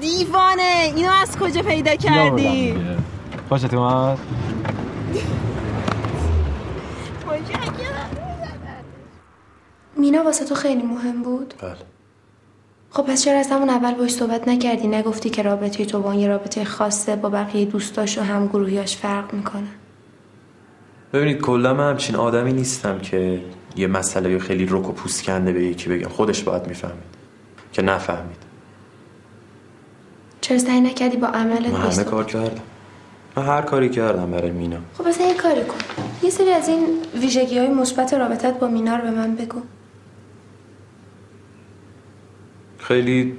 دیوانه. 0.00 0.92
اینو 0.96 1.10
از 1.22 1.38
کجا 1.38 1.62
پیدا 1.62 1.96
کردی؟ 1.96 2.74
خوشت 3.48 3.74
اومد 3.74 4.18
مینا 9.98 10.15
واسه 10.26 10.44
تو 10.44 10.54
خیلی 10.54 10.82
مهم 10.82 11.22
بود؟ 11.22 11.54
بله. 11.62 11.76
خب 12.90 13.02
پس 13.02 13.24
چرا 13.24 13.38
از 13.38 13.50
همون 13.50 13.70
اول 13.70 13.94
باش 13.94 14.10
صحبت 14.10 14.48
نکردی؟ 14.48 14.88
نگفتی 14.88 15.30
که 15.30 15.42
رابطه 15.42 15.84
تو 15.84 16.00
با 16.00 16.10
اون 16.10 16.18
یه 16.18 16.28
رابطه 16.28 16.64
خاصه 16.64 17.16
با 17.16 17.28
بقیه 17.28 17.64
دوستاش 17.64 18.18
و 18.18 18.22
هم 18.22 18.46
گروهیاش 18.46 18.96
فرق 18.96 19.34
می‌کنه. 19.34 19.68
ببینید 21.12 21.40
کلا 21.40 21.74
من 21.74 21.90
همچین 21.90 22.16
آدمی 22.16 22.52
نیستم 22.52 22.98
که 22.98 23.40
یه 23.76 23.86
مسئله 23.86 24.38
خیلی 24.38 24.66
رک 24.70 24.88
و 24.88 24.92
پوست 24.92 25.22
کنده 25.22 25.52
به 25.52 25.64
یکی 25.64 25.88
بگم. 25.88 26.08
خودش 26.08 26.42
باید 26.42 26.66
می‌فهمید 26.66 27.16
که 27.72 27.82
نفهمید. 27.82 28.46
چرا 30.40 30.58
سعی 30.58 30.80
نکردی 30.80 31.16
با 31.16 31.26
عملت 31.26 31.72
من 31.72 31.82
باش 31.82 31.94
همه 31.94 32.04
کار 32.04 32.24
کردم. 32.24 32.62
من 33.36 33.42
هر 33.42 33.62
کاری 33.62 33.88
کردم 33.88 34.30
برای 34.30 34.50
مینا. 34.50 34.78
خب 34.98 35.08
مثلا 35.08 35.26
یه 35.26 35.34
کاری 35.34 35.64
کن. 35.64 35.78
یه 36.22 36.30
سری 36.30 36.50
از 36.50 36.68
این 36.68 36.86
ویژگی 37.20 37.58
های 37.58 37.68
مثبت 37.68 38.14
رابطت 38.14 38.58
با 38.58 38.68
مینا 38.68 38.96
رو 38.96 39.02
به 39.02 39.10
من 39.10 39.36
بگو. 39.36 39.62
خیلی 42.88 43.36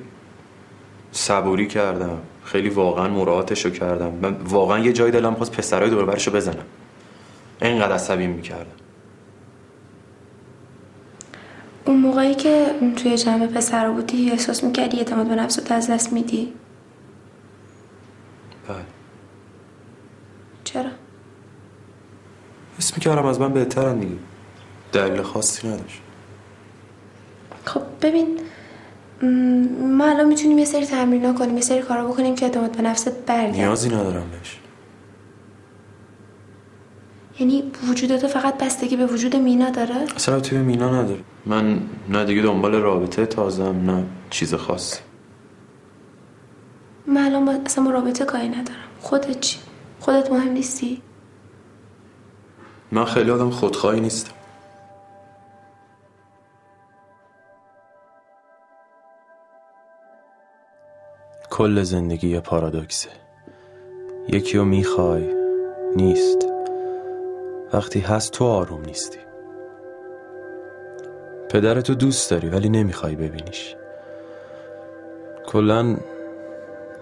صبوری 1.11 1.67
کردم. 1.67 2.19
خیلی 2.43 2.69
واقعا 2.69 3.07
مراعاتش 3.07 3.65
رو 3.65 3.71
کردم. 3.71 4.11
من 4.11 4.33
واقعا 4.33 4.79
یه 4.79 4.93
جای 4.93 5.11
دلم 5.11 5.35
خواست 5.35 5.51
پسرای 5.51 5.89
دور 5.89 6.05
برشو 6.05 6.31
بزنم. 6.31 6.65
اینقدر 7.61 7.93
عصبی 7.93 8.27
می‌کردم. 8.27 8.71
اون 11.85 11.97
موقعی 11.97 12.35
که 12.35 12.65
توی 12.95 13.17
جمع 13.17 13.47
پسر 13.47 13.89
بودی 13.89 14.31
احساس 14.31 14.63
می‌کردی 14.63 14.97
اعتماد 14.97 15.27
به 15.27 15.35
نفست 15.35 15.71
از 15.71 15.89
دست 15.89 16.13
میدی؟ 16.13 16.53
بله. 18.67 18.77
چرا؟ 20.63 20.89
حس 22.77 22.93
می‌کردم 22.93 23.25
از 23.25 23.39
من 23.39 23.53
بهترن 23.53 23.99
دیگه. 23.99 24.15
دلیل 24.91 25.21
خاصی 25.21 25.67
نداشت. 25.67 26.01
خب 27.65 27.81
ببین 28.01 28.39
ما 29.21 30.05
الان 30.05 30.27
می‌تونیم 30.27 30.57
یه 30.57 30.65
سری 30.65 30.85
تمرین 30.85 31.33
کنیم 31.33 31.55
یه 31.55 31.61
سری 31.61 31.81
کارا 31.81 32.07
بکنیم 32.07 32.35
که 32.35 32.45
اعتماد 32.45 32.71
به 32.77 32.81
نفست 32.81 33.25
برگرد. 33.25 33.55
نیازی 33.55 33.89
ندارم 33.89 34.29
بهش. 34.31 34.59
یعنی 37.39 37.63
وجود 37.89 38.17
تو 38.17 38.27
فقط 38.27 38.57
بستگی 38.57 38.95
به 38.95 39.05
وجود 39.05 39.35
مینا 39.35 39.69
داره؟ 39.69 39.95
اصلا 40.15 40.39
توی 40.39 40.57
مینا 40.57 41.01
نداره 41.01 41.19
من 41.45 41.81
نه 42.09 42.25
دیگه 42.25 42.41
دنبال 42.41 42.75
رابطه 42.75 43.25
تازم 43.25 43.91
نه 43.91 44.03
چیز 44.29 44.53
خاصی. 44.53 44.99
من 47.07 47.21
الان 47.21 47.45
با 47.45 47.51
اصلا 47.65 47.83
با 47.83 47.91
رابطه 47.91 48.25
کاری 48.25 48.49
ندارم. 48.49 48.87
خودت 49.01 49.39
چی؟ 49.39 49.57
خودت 49.99 50.31
مهم 50.31 50.51
نیستی؟ 50.51 51.01
من 52.91 53.05
خیلی 53.05 53.31
آدم 53.31 53.49
خودخواهی 53.49 53.99
نیستم. 53.99 54.36
کل 61.57 61.83
زندگی 61.83 62.29
یه 62.29 62.39
پارادوکسه. 62.39 63.09
یکی 64.27 64.57
رو 64.57 64.65
می‌خوای 64.65 65.33
نیست. 65.95 66.47
وقتی 67.73 67.99
هست 67.99 68.31
تو 68.31 68.45
آروم 68.45 68.81
نیستی. 68.85 69.19
پدرتو 71.49 71.93
دوست 71.93 72.31
داری 72.31 72.49
ولی 72.49 72.69
نمی‌خوای 72.69 73.15
ببینیش. 73.15 73.75
کلا 75.47 75.97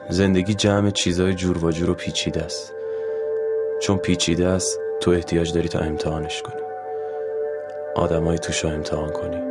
زندگی 0.09 0.53
جمع 0.53 0.89
چیزای 0.89 1.33
جور 1.33 1.65
و 1.65 1.71
جور 1.71 1.89
و 1.89 1.93
پیچیده 1.93 2.41
است. 2.41 2.73
چون 3.81 3.97
پیچیده 3.97 4.47
است 4.47 4.79
تو 5.01 5.11
احتیاج 5.11 5.53
داری 5.53 5.67
تا 5.67 5.79
امتحانش 5.79 6.41
کنی. 6.41 6.61
آدمای 7.95 8.39
توش 8.39 8.63
رو 8.63 8.69
امتحان 8.69 9.09
کنی. 9.09 9.41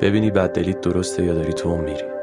ببینی 0.00 0.30
بددلیت 0.30 0.80
درسته 0.80 1.24
یا 1.24 1.34
داری 1.34 1.52
تو 1.52 1.76
میری. 1.76 2.17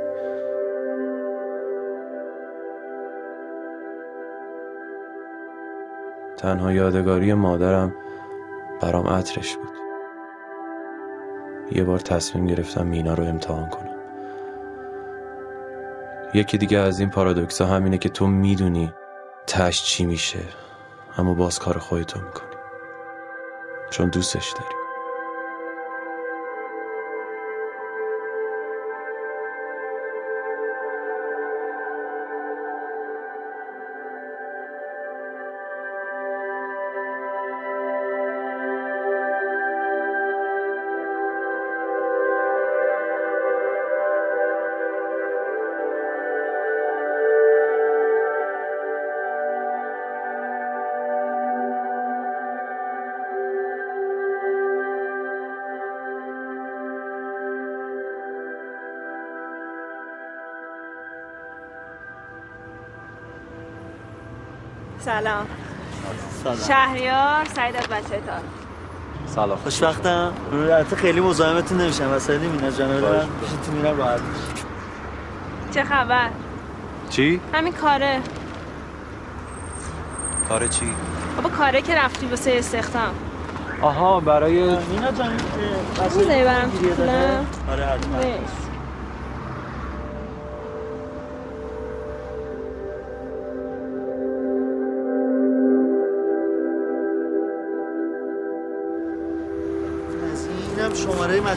تنها 6.37 6.71
یادگاری 6.71 7.33
مادرم 7.33 7.95
برام 8.81 9.07
عطرش 9.07 9.57
بود. 9.57 9.69
یه 11.71 11.83
بار 11.83 11.99
تصمیم 11.99 12.47
گرفتم 12.47 12.87
مینا 12.87 13.13
رو 13.13 13.23
امتحان 13.23 13.69
کنم. 13.69 13.95
یکی 16.33 16.57
دیگه 16.57 16.77
از 16.77 16.99
این 16.99 17.09
پارادوکس 17.09 17.61
ها 17.61 17.67
همینه 17.67 17.97
که 17.97 18.09
تو 18.09 18.27
می‌دونی 18.27 18.93
تش 19.47 19.83
چی 19.83 20.05
میشه 20.05 20.39
اما 21.17 21.33
باز 21.33 21.59
کار 21.59 21.77
خودتو 21.77 22.19
می‌کنی. 22.19 22.55
چون 23.89 24.09
دوستش 24.09 24.51
داری. 24.51 24.84
سلام. 65.05 65.45
سلام. 66.43 66.57
شهریار 66.67 67.45
سعید 67.55 67.75
از 67.75 67.83
بچه 67.83 68.21
تا. 68.27 68.33
سلام. 69.35 69.57
خوشبختم. 69.57 70.33
البته 70.51 70.95
خیلی 70.95 71.19
مزاحمتون 71.19 71.81
نمیشم. 71.81 72.11
وسایل 72.11 72.41
مینا 72.41 72.71
جان 72.71 73.01
برم 73.01 73.27
پیشتون 73.41 73.75
میرم 73.75 73.97
راحت 73.97 74.19
چه 75.71 75.83
خبر؟ 75.83 76.29
چی؟ 77.09 77.41
همین 77.53 77.73
کاره. 77.73 78.21
کار 80.49 80.67
چی؟ 80.67 80.95
بابا 81.35 81.49
کاره 81.49 81.81
که 81.81 81.95
رفتی 81.95 82.25
واسه 82.25 82.51
استخدام. 82.57 83.15
آها 83.81 84.19
برای 84.19 84.61
مینا 84.61 85.11
جان 85.11 85.31
می‌ذاری 85.31 86.43
تو؟ 86.43 86.95
خونه؟ 86.95 87.45
آره 87.71 87.85
حتما. 87.85 88.17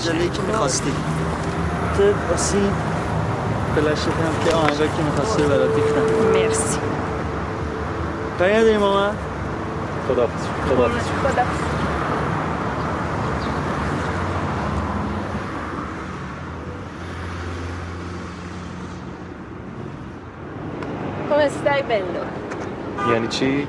مجله 0.08 0.28
که 0.28 0.42
می‌خواستی. 0.42 0.92
تو 1.96 2.02
واسه 2.30 2.58
این 2.58 2.72
فلشت 3.74 4.06
هم 4.08 4.44
که 4.48 4.56
آهنگا 4.56 4.86
که 4.86 5.02
می‌خواستی 5.02 5.42
رو 5.42 5.48
برات 5.48 5.76
ریختم 5.76 6.00
مرسی. 6.32 6.78
کاری 8.38 8.54
نداری 8.54 8.76
ماما 8.76 9.10
خدا 10.08 10.28
خدا 10.68 10.88
خدا 11.28 11.42
Come 21.28 21.50
stai 21.50 21.82
bello? 21.90 22.24
یعنی 23.12 23.28
چی؟ 23.28 23.68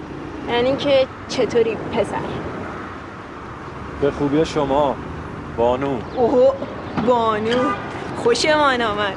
یعنی 0.49 0.75
که 0.75 1.07
چطوری 1.27 1.75
پسر؟ 1.75 2.17
به 4.01 4.11
خوبی 4.11 4.45
شما. 4.45 4.95
بانو. 5.59 5.97
اوه 6.17 6.53
بانو. 7.07 7.71
خوشمان 8.23 8.81
آمد. 8.81 9.13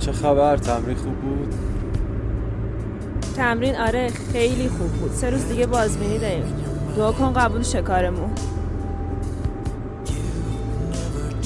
چه 0.00 0.12
خبر؟ 0.12 0.56
تمرین 0.56 0.96
خوب 0.96 1.14
بود؟ 1.14 1.54
تمرین 3.36 3.76
آره 3.76 4.12
خیلی 4.32 4.68
خوب 4.68 4.88
بود. 4.92 5.12
سه 5.12 5.30
روز 5.30 5.48
دیگه 5.48 5.66
بازبینی 5.66 6.18
داریم. 6.18 6.54
دعا 6.96 7.12
کن 7.12 7.32
قبول 7.32 7.62
شه 7.62 7.82
کارمون 7.82 8.30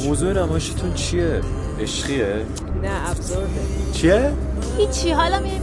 موضوع 0.05 0.33
نمایشتون 0.33 0.95
چیه؟ 0.95 1.41
عشقیه؟ 1.81 2.35
نه 2.83 3.11
ابزورده 3.11 3.49
چیه؟ 3.93 4.33
هیچی 4.79 5.11
حالا 5.11 5.39
میای 5.39 5.59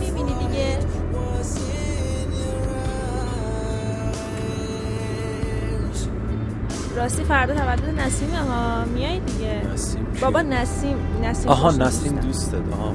راستی 6.95 7.23
فردا 7.23 7.53
تولد 7.53 7.99
نسیمه 7.99 8.37
ها 8.37 8.85
میای 8.85 9.19
دیگه 9.19 9.61
نسیم 9.73 10.05
کی؟ 10.13 10.21
بابا 10.21 10.41
نسیم 10.41 10.95
نسیم 11.23 11.47
آها 11.51 11.71
نسیم. 11.71 12.15
دوستت 12.19 12.55
آها 12.73 12.91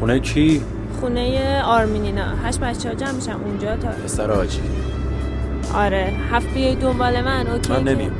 خونه 0.00 0.18
کی؟ 0.20 0.62
خونه 1.00 1.62
آرمینینا 1.62 2.24
هشت 2.44 2.60
بچه 2.60 2.88
ها 2.88 2.94
جمع 2.94 3.10
میشم 3.12 3.40
اونجا 3.44 3.76
تا 3.76 3.88
پسر 3.88 4.30
آجی 4.30 4.60
آره 5.74 6.12
هفت 6.32 6.54
بیای 6.54 6.74
دنبال 6.74 7.20
من 7.20 7.46
اوکی 7.46 7.72
من 7.72 7.82
نمیام 7.84 8.12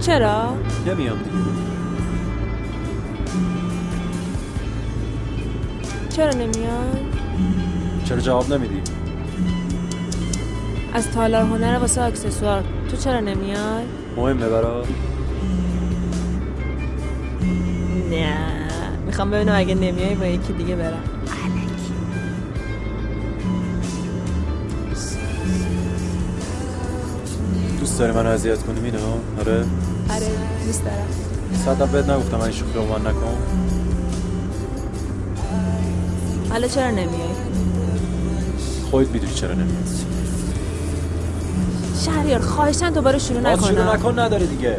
چرا؟ 0.00 0.54
نمیام 0.86 1.18
دیگه 1.18 1.30
چرا 6.16 6.30
نمیای؟ 6.30 7.04
چرا 8.04 8.18
جواب 8.20 8.52
نمیدی؟ 8.52 8.80
از 10.94 11.10
تالار 11.10 11.42
هنر 11.42 11.78
واسه 11.78 12.02
اکسسوار 12.02 12.64
تو 12.90 12.96
چرا 12.96 13.20
نمیای؟ 13.20 13.84
مهمه 14.16 14.48
برات؟ 14.48 14.86
نه 18.10 18.36
می‌خوام 19.06 19.30
ببینم 19.30 19.54
اگه 19.56 19.74
نمیای 19.74 20.14
با 20.14 20.26
یکی 20.26 20.52
دیگه 20.52 20.76
برم 20.76 21.04
دوست 27.80 27.98
داری 27.98 28.12
منو 28.12 28.28
اذیت 28.28 28.62
کنی 28.62 28.80
مینا؟ 28.80 28.98
آره؟ 29.40 29.64
آره 30.10 30.30
دوست 30.66 30.84
دارم 30.84 31.06
صدم 31.64 31.86
بهت 31.92 32.10
نگفتم 32.10 32.36
من 32.36 32.42
این 32.42 32.52
شوخی 32.52 32.78
من 32.78 33.10
نکن 33.10 33.36
حالا 36.50 36.68
چرا 36.68 36.90
نمیای؟ 36.90 37.34
خودت 38.90 39.10
می‌دونی 39.10 39.32
چرا 39.32 39.54
نمیاد 39.54 40.03
شهریار 41.94 42.40
خواهشن 42.40 42.90
دوباره 42.90 43.18
شروع 43.18 43.40
باز 43.40 43.64
شروع 43.66 43.94
نکن 43.94 44.18
نداره 44.18 44.46
دیگه. 44.46 44.78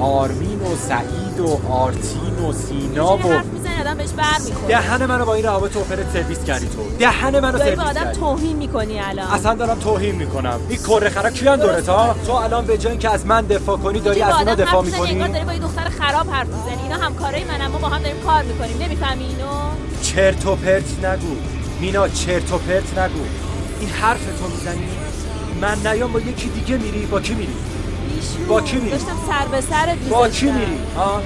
آرمین 0.00 0.60
و 0.60 0.76
سعید 0.88 1.40
و 1.40 1.60
آرتین 1.72 2.38
و 2.48 2.52
سینا 2.52 3.16
و 3.16 3.20
آدم 3.80 3.94
بهش 3.98 4.10
بر 4.10 4.24
می‌خوره 4.44 4.68
دهن 4.68 5.06
منو 5.06 5.24
با 5.24 5.34
این 5.34 5.44
روابط 5.44 5.76
اوپرت 5.76 6.12
سرویس 6.12 6.44
کردی 6.44 6.66
تو. 6.66 6.96
دهن 6.98 7.40
منو 7.40 7.58
سرویس 7.58 7.78
به 7.78 7.82
آدم 7.82 8.00
کردی. 8.00 8.20
توهین 8.20 8.56
می‌کنی 8.56 9.00
الان. 9.00 9.26
اصلا 9.26 9.54
دارم 9.54 9.78
توهین 9.78 10.14
می‌کنم. 10.14 10.60
این 10.68 10.78
کره 10.78 11.10
خرا 11.10 11.30
کیان 11.30 11.58
دورت 11.58 11.88
ها 11.88 12.14
تو 12.26 12.32
الان 12.32 12.66
به 12.66 12.78
جای 12.78 12.90
اینکه 12.90 13.10
از 13.10 13.26
من 13.26 13.46
دفاع 13.46 13.76
کنی 13.76 14.00
داری 14.00 14.22
از 14.22 14.34
اینا 14.38 14.54
دفاع 14.54 14.84
می‌کنی؟ 14.84 15.10
انگار 15.10 15.28
داری 15.28 15.44
با 15.44 15.52
یه 15.52 15.58
دختر 15.58 15.88
خراب 15.88 16.30
حرف 16.30 16.46
می‌زنی. 16.46 16.82
اینا 16.82 16.96
همکارای 16.96 17.44
منم 17.44 17.70
ما 17.70 17.78
با 17.78 17.88
هم 17.88 18.02
داریم 18.02 18.20
کار 18.20 18.42
می‌کنیم. 18.42 18.82
نمی‌فهمی 18.82 19.24
اینو؟ 19.24 19.50
چرت 20.02 20.46
و 20.46 20.56
پرت 20.56 21.04
نگو. 21.04 21.36
مینا 21.80 22.08
چرت 22.08 22.52
و 22.52 22.58
پرت 22.58 22.98
نگو. 22.98 23.24
این 23.80 23.88
حرف 23.88 24.24
تو 24.40 24.48
می‌زنی؟ 24.48 24.88
من 25.62 25.86
نیام 25.86 26.12
با 26.12 26.20
یکی 26.20 26.48
دیگه 26.48 26.76
میری 26.76 27.06
با 27.06 27.20
کی 27.20 27.34
میری. 27.34 27.54
با 28.48 28.60
کی 28.60 28.76
میری؟ 28.76 28.90
داشتم 28.90 29.16
سر 29.28 29.46
به 29.46 29.60
سرت 29.60 29.98
با. 29.98 30.28
کی 30.28 30.50
میری؟ 30.50 30.78
ها؟ 30.96 31.22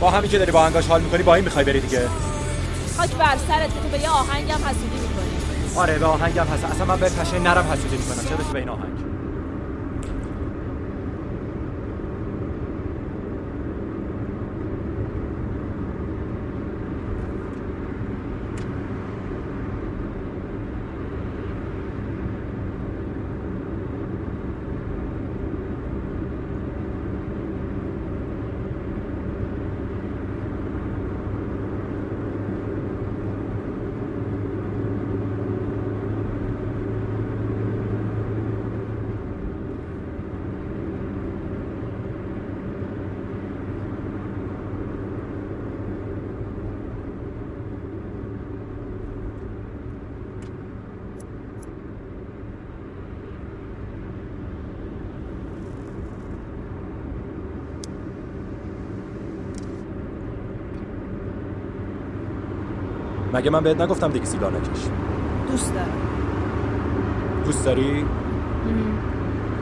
با 0.00 0.10
همین 0.10 0.30
که 0.30 0.38
داری 0.38 0.52
با 0.52 0.64
انگاش 0.64 0.86
حال 0.86 1.00
می‌کنی 1.00 1.22
با 1.22 1.34
این 1.34 1.44
می‌خوای 1.44 1.64
بری 1.64 1.80
دیگه؟ 1.80 2.08
خاک 2.96 3.10
بر 3.10 3.36
سرت 3.48 3.68
که 3.74 3.80
تو 3.82 3.88
به 3.92 3.98
یه 3.98 4.10
آهنگم 4.10 4.54
حسودی 4.54 4.98
می‌کنی. 5.02 5.76
آره 5.76 5.98
به 5.98 6.06
آهنگم 6.06 6.46
هست 6.46 6.64
اصلا 6.64 6.84
من 6.84 7.00
به 7.00 7.08
پشه 7.08 7.38
نرم 7.38 7.66
حسودی 7.72 7.96
می‌کنم 7.96 8.24
چه 8.28 8.52
به 8.52 8.58
این 8.58 8.68
آهنگ؟ 8.68 9.09
مگه 63.34 63.50
من 63.50 63.60
بهت 63.60 63.80
نگفتم 63.80 64.08
دیگه 64.08 64.24
سیگار 64.24 64.52
نکش. 64.52 64.80
دوست 65.50 65.74
دارم. 65.74 65.88
دوست 67.44 67.64
داری؟ 67.64 68.04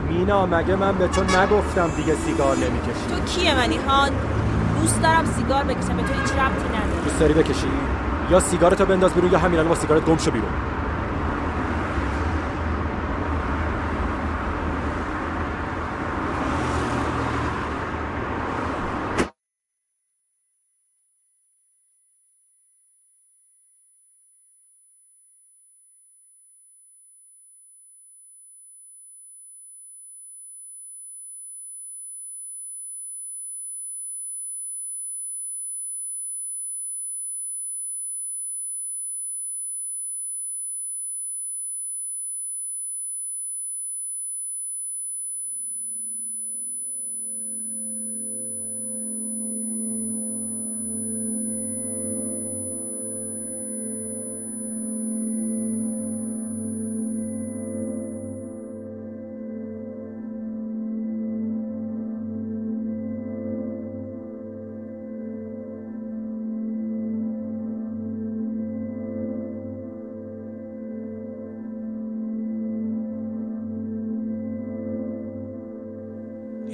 مینا 0.09 0.45
مگه 0.45 0.75
من 0.75 0.95
به 0.95 1.07
تو 1.07 1.23
نگفتم 1.23 1.89
دیگه 1.97 2.15
سیگار 2.15 2.55
نمی‌کشی؟ 2.55 3.07
تو 3.09 3.19
کیه 3.25 3.55
منی 3.55 3.77
هان؟ 3.77 4.09
دوست 4.81 5.01
دارم 5.01 5.25
سیگار 5.25 5.63
بکشم 5.63 5.97
به 5.97 6.03
تو 6.03 6.13
هیچ 6.13 6.31
ربطی 6.31 6.69
نداره. 6.69 7.03
دوست 7.03 7.19
داری 7.19 7.33
بکشی؟ 7.33 7.67
یا 8.31 8.39
سیگارتو 8.39 8.85
بنداز 8.85 9.13
بیرون 9.13 9.31
یا 9.31 9.39
همین 9.39 9.59
الان 9.59 9.69
با 9.69 9.75
سیگارت 9.75 10.05
گم 10.05 10.17
شو 10.17 10.31
بیرون. 10.31 10.49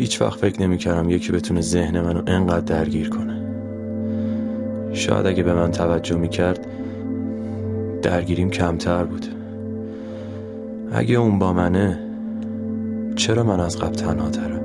هیچ 0.05 0.21
وقت 0.21 0.39
فکر 0.39 0.61
نمی‌کردم 0.61 1.09
یکی 1.09 1.31
بتونه 1.31 1.61
ذهن 1.61 2.01
منو 2.01 2.21
انقدر 2.27 2.59
درگیر 2.59 3.09
کنه. 3.09 3.41
شاید 4.93 5.25
اگه 5.25 5.43
به 5.43 5.53
من 5.53 5.71
توجه 5.71 6.15
می‌کرد 6.15 6.67
درگیریم 8.01 8.49
کمتر 8.49 9.03
بود. 9.03 9.25
اگه 10.91 11.15
اون 11.15 11.39
با 11.39 11.53
منه 11.53 11.99
چرا 13.15 13.43
من 13.43 13.59
از 13.59 13.77
قبل 13.77 13.95
تنها 13.95 14.29
ترم؟ 14.29 14.61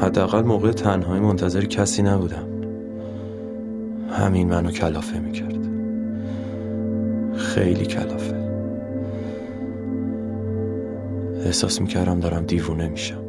حداقل 0.00 0.42
موقع 0.42 0.72
تنهایی 0.72 1.20
منتظر 1.20 1.64
کسی 1.64 2.02
نبودم. 2.02 2.46
همین 4.10 4.48
منو 4.48 4.70
کلافه 4.70 5.18
می‌کرد. 5.18 5.68
خیلی 7.36 7.86
کلافه. 7.86 8.35
احساس 11.46 11.80
می‌کردم 11.80 12.20
دارم 12.20 12.44
دیوونه 12.44 12.88
میشم. 12.88 13.22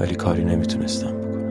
ولی 0.00 0.14
کاری 0.14 0.44
نمی‌تونستم 0.44 1.12
بکنم. 1.18 1.44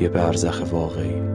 یه 0.00 0.08
برزخ 0.08 0.72
واقعی. 0.72 1.28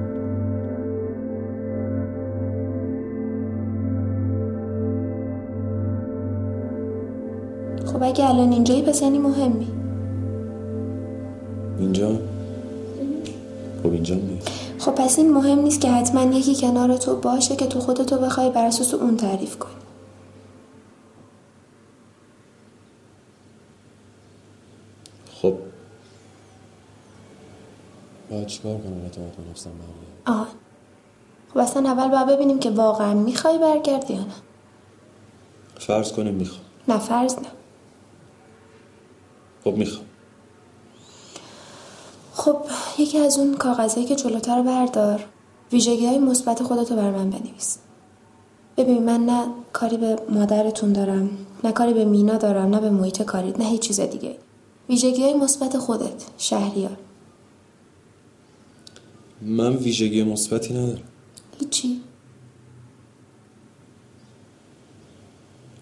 خب 7.86 8.04
اگه 8.04 8.30
الان 8.30 8.52
اینجایی 8.52 8.82
پس 8.82 9.02
یعنی 9.02 9.20
مهمی؟ 9.20 9.68
اینجا؟ 11.80 12.20
خب 13.84 13.92
اینجا 13.92 14.16
نیست. 14.16 14.73
خب 14.84 14.92
پس 14.92 15.20
این 15.20 15.34
مهم 15.34 15.60
نیست 15.60 15.82
که 15.82 15.92
حتما 15.92 16.24
یکی 16.24 16.56
کنار 16.56 16.98
تو 16.98 17.16
باشه 17.16 17.56
که 17.56 17.68
تو 17.68 17.80
خودتو 17.80 18.18
بخوای 18.18 18.50
بر 18.50 18.66
اساس 18.66 18.94
اون 18.94 19.18
تعریف 19.18 19.58
کنی. 19.58 19.72
خب. 25.42 25.54
باید 28.30 28.48
چیکار 28.48 28.78
کنم 28.78 29.02
اعتماد 29.04 29.32
به 29.32 29.50
نفسم 29.52 29.70
برگرد؟ 29.70 30.40
آه. 30.40 30.48
خب 31.54 31.58
اصلا 31.58 31.90
اول 31.90 32.10
باید 32.10 32.28
ببینیم 32.28 32.60
که 32.60 32.70
واقعا 32.70 33.14
می‌خوای 33.14 33.58
برگردی 33.58 34.14
یا 34.14 34.20
نه. 34.20 34.34
فرض 35.80 36.12
کنیم 36.12 36.34
می‌خوام. 36.34 36.62
نه 36.88 37.00
فرض 37.00 37.36
نه. 37.36 37.48
خب 39.64 39.74
می‌خوام. 39.78 40.06
خب 42.44 42.58
یکی 42.98 43.18
از 43.18 43.38
اون 43.38 43.54
کاغذهایی 43.54 44.08
که 44.08 44.16
جلوتر 44.16 44.62
بردار. 44.62 45.26
ویژگی 45.72 46.06
های 46.06 46.20
مثبت 46.20 46.64
خودتو 46.64 46.96
بر 46.96 47.12
من 47.12 47.30
بنویس. 47.30 47.78
ببین 48.78 49.04
من 49.04 49.26
نه 49.26 49.48
کاری 49.74 49.98
به 49.98 50.16
مادرتون 50.30 50.94
دارم 50.94 51.30
نه 51.64 51.72
کاری 51.72 51.94
به 51.94 52.06
مینا 52.06 52.38
دارم 52.38 52.70
نه 52.76 52.80
به 52.80 52.90
محیط 52.90 53.22
کاریت 53.22 53.60
نه 53.60 53.66
هیچ 53.66 53.82
چیز 53.82 54.00
دیگه. 54.00 54.38
ویژگی 54.90 55.24
های 55.24 55.34
مثبت 55.34 55.78
خودت 55.78 56.24
شهریار. 56.38 56.98
من 59.42 59.76
ویژگی 59.76 60.24
مثبتی 60.24 60.74
ندارم. 60.74 61.04
هیچی. 61.60 62.02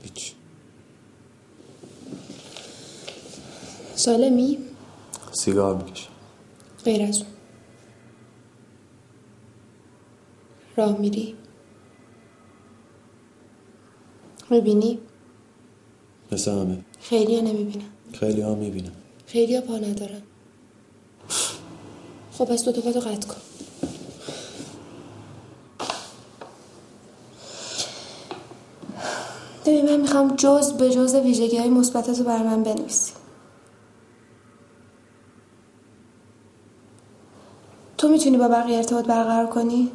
هیچ. 0.03 0.33
سالمی؟ 3.95 4.57
سیگار 5.31 5.75
می‌کشم. 5.75 6.10
غیر 6.85 7.01
از 7.07 7.17
اون. 7.17 7.27
راه 10.75 10.97
میری. 10.97 11.35
می‌بینی؟ 14.49 14.99
مثل 16.31 16.51
همه. 16.51 16.77
خیلی 16.99 17.35
ها 17.35 17.41
نمی‌بینم 17.41 17.85
خیلی 18.13 18.41
ها 18.41 18.55
می‌بینم 18.55 18.91
خیلی 19.27 19.55
ها 19.55 19.61
پا 19.61 19.77
ندارم 19.77 20.21
خب 22.31 22.45
پس 22.45 22.65
دو 22.65 22.71
تا 22.71 22.99
قطع 22.99 23.27
کن. 23.27 23.41
ببین 29.65 29.85
من 29.85 30.01
می‌خوام 30.01 30.35
جز 30.35 30.73
به 30.73 30.89
جز 30.89 31.15
ویژگی 31.15 31.57
های 31.57 31.69
مثبت 31.69 32.11
تو 32.11 32.23
بر 32.23 32.43
من 32.43 32.63
بنویسی 32.63 33.13
تو 38.01 38.09
می‌تونی 38.09 38.37
با 38.37 38.47
بقیه 38.47 38.77
ارتباط 38.77 39.05
برقرار 39.05 39.47
کنی؟ 39.47 39.91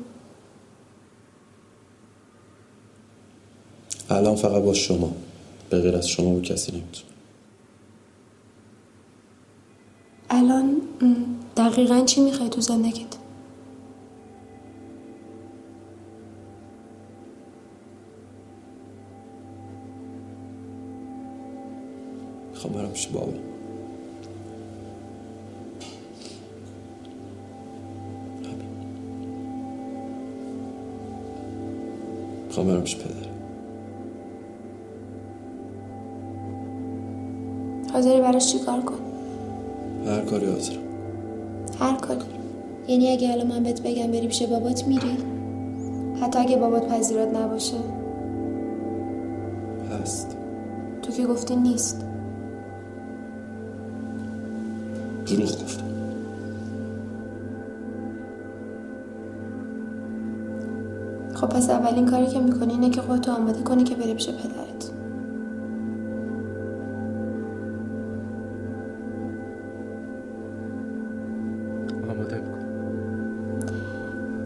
الان 4.11 4.37
فقط 4.37 4.63
با 4.63 4.75
شما 4.75 5.13
به 5.71 5.81
غیر 5.81 5.97
از 5.97 6.09
شما 6.09 6.31
و 6.31 6.41
کسی 6.41 6.73
نمی‌تونه 6.73 7.13
الان 10.31 10.81
دقیقا 11.57 12.05
چی 12.05 12.21
می‌خوای 12.21 12.49
تو 12.49 12.61
زندگیت؟ 12.61 13.17
می‌خوام 22.53 22.73
برم 22.73 22.93
بابا 23.13 23.56
می‌خوام 32.57 32.75
برم 32.75 32.83
پیش 32.85 32.97
پدر. 32.97 33.29
حاضری 37.93 38.21
براش 38.21 38.53
چی 38.53 38.59
کار 38.59 38.81
کن؟ 38.81 38.95
هر 40.07 40.21
کاری 40.21 40.47
حاضرم. 40.47 40.79
هر 41.81 41.97
کاری. 41.97 42.21
یعنی 42.89 43.11
اگه 43.11 43.33
الان 43.33 43.47
من 43.47 43.63
بهت 43.63 43.83
بگم 43.83 44.07
بری 44.07 44.27
پیش 44.27 44.43
بابات 44.43 44.87
میری؟ 44.87 45.17
حتی 46.21 46.39
اگه 46.39 46.57
بابات 46.57 46.89
پذیرات 46.89 47.35
نباشه. 47.37 47.77
هست. 50.03 50.37
تو 51.03 51.13
که 51.13 51.27
گفتی 51.27 51.57
نیست. 51.57 52.05
دروغ 55.27 55.63
گفتم. 55.63 55.96
خب 61.37 61.47
پس 61.47 61.71
اولین 61.71 62.07
کاری 62.07 62.27
که 62.27 62.41
می‌کنی 62.41 62.73
اینه 62.73 62.91
که 62.91 63.01
خودتو 63.01 63.33
آماده 63.33 63.63
کنی 63.63 63.85
که 63.85 63.95
بری 63.95 64.15
پیش 64.15 64.29
پدرت. 64.29 64.91
آماده 72.11 72.37
کن 72.37 72.67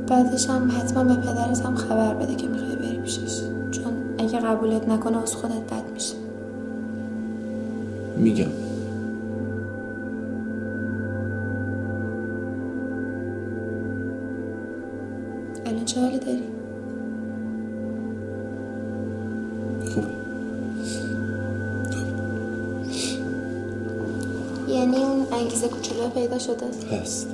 بعدش 0.06 0.50
هم 0.50 0.70
حتما 0.78 1.04
به 1.04 1.14
پدرت 1.14 1.66
هم 1.66 1.74
خبر 1.74 2.14
بده 2.14 2.34
که 2.34 2.48
می‌خوای 2.48 2.76
بری 2.76 2.98
پیشش 2.98 3.40
چون 3.70 3.92
اگه 4.18 4.40
قبولت 4.40 4.88
نکنه 4.88 5.22
از 5.22 5.36
خودت 5.36 5.54
بد 5.54 5.92
میشه. 5.94 6.14
میگم. 8.16 8.69
کوچولو 26.00 26.10
پیدا 26.10 26.38
شده 26.38 26.66
هست. 27.00 27.26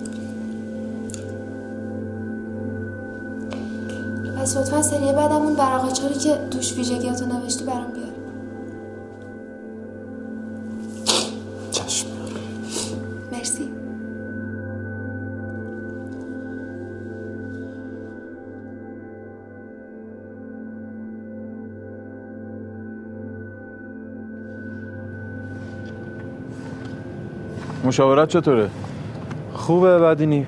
پس 4.38 4.56
لطفا 4.56 4.82
سریع 4.82 5.12
بعدم 5.12 5.42
اون 5.42 5.52
ورقاچاری 5.52 6.14
که 6.14 6.38
توش 6.50 6.72
ویژگیاتو 6.76 7.26
نوشتی 7.26 7.64
برام 7.64 7.92
مشاورت 27.87 28.28
چطوره؟ 28.28 28.70
خوبه 29.55 29.99
بدینی 29.99 30.47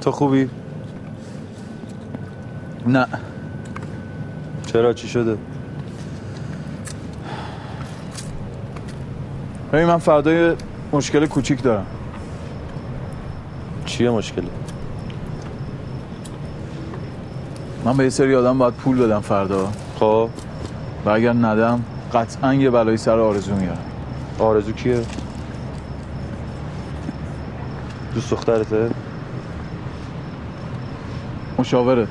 تو 0.00 0.10
خوبی؟ 0.10 0.50
نه. 2.86 3.06
چرا؟ 4.66 4.92
چی 4.92 5.08
شده؟ 5.08 5.38
ببین 9.72 9.84
من 9.84 9.98
فردا 9.98 10.32
یه 10.32 10.54
مشکل 10.92 11.26
کوچیک 11.26 11.62
دارم. 11.62 11.86
چیه 13.84 14.10
مشکلی 14.10 14.50
من 17.84 17.96
به 17.96 18.04
یه 18.04 18.10
سری 18.10 18.34
آدم 18.34 18.58
باید 18.58 18.74
پول 18.74 18.98
بدم 18.98 19.20
فردا. 19.20 19.68
خب. 20.00 20.28
و 21.06 21.10
اگر 21.10 21.32
ندم 21.32 21.84
قطعا 22.12 22.54
یه 22.54 22.70
بلایی 22.70 22.96
سر 22.96 23.18
آرزو 23.18 23.54
میارم. 23.54 23.78
آرزو 24.38 24.72
کیه؟ 24.72 25.00
دوست 28.18 28.30
دخترته؟ 28.30 28.90
مشاورت. 31.58 32.08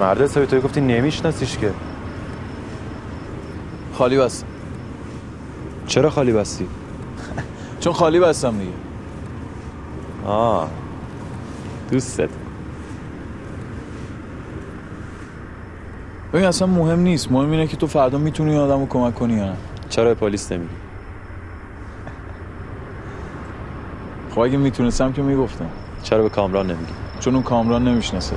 مرد 0.00 0.20
حسابی 0.20 0.46
توی 0.46 0.60
گفتی 0.60 0.80
نمیشناسیش 0.80 1.58
که. 1.58 1.70
خالی 3.94 4.18
بستم 4.18 4.46
چرا 5.86 6.10
خالی 6.10 6.32
بستی؟ 6.32 6.66
چون 7.80 7.92
خالی 7.92 8.20
بستم 8.20 8.58
دیگه. 8.58 8.72
آه. 10.26 10.68
دوستت. 11.90 12.30
ببین 16.32 16.44
اصلا 16.44 16.66
مهم 16.66 17.00
نیست. 17.00 17.32
مهم 17.32 17.50
اینه 17.50 17.66
که 17.66 17.76
تو 17.76 17.86
فردا 17.86 18.18
می‌تونی 18.18 18.56
آدم 18.56 18.80
رو 18.80 18.86
کمک 18.86 19.14
کنی 19.14 19.34
یا 19.34 19.44
نه. 19.44 19.56
چرا 19.88 20.14
پلیس 20.14 20.52
نمیگی؟ 20.52 20.81
خب 24.34 24.40
اگه 24.40 24.56
می‌تونستم 24.56 25.12
که 25.12 25.22
می‌گفتم. 25.22 25.68
چرا 26.02 26.22
به 26.22 26.28
کامران 26.28 26.66
نمیگی؟ 26.66 26.92
چون 27.20 27.34
اون 27.34 27.42
کامران 27.42 27.88
نمی‌شناسه. 27.88 28.36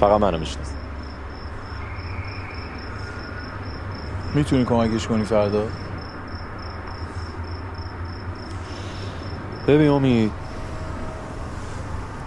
فقط 0.00 0.20
منو 0.20 0.38
می‌شناسه. 0.38 0.72
می‌تونی 4.34 4.64
کمکش 4.64 5.06
کنی 5.06 5.24
فردا؟ 5.24 5.62
ببین 9.68 9.88
امید 9.88 10.32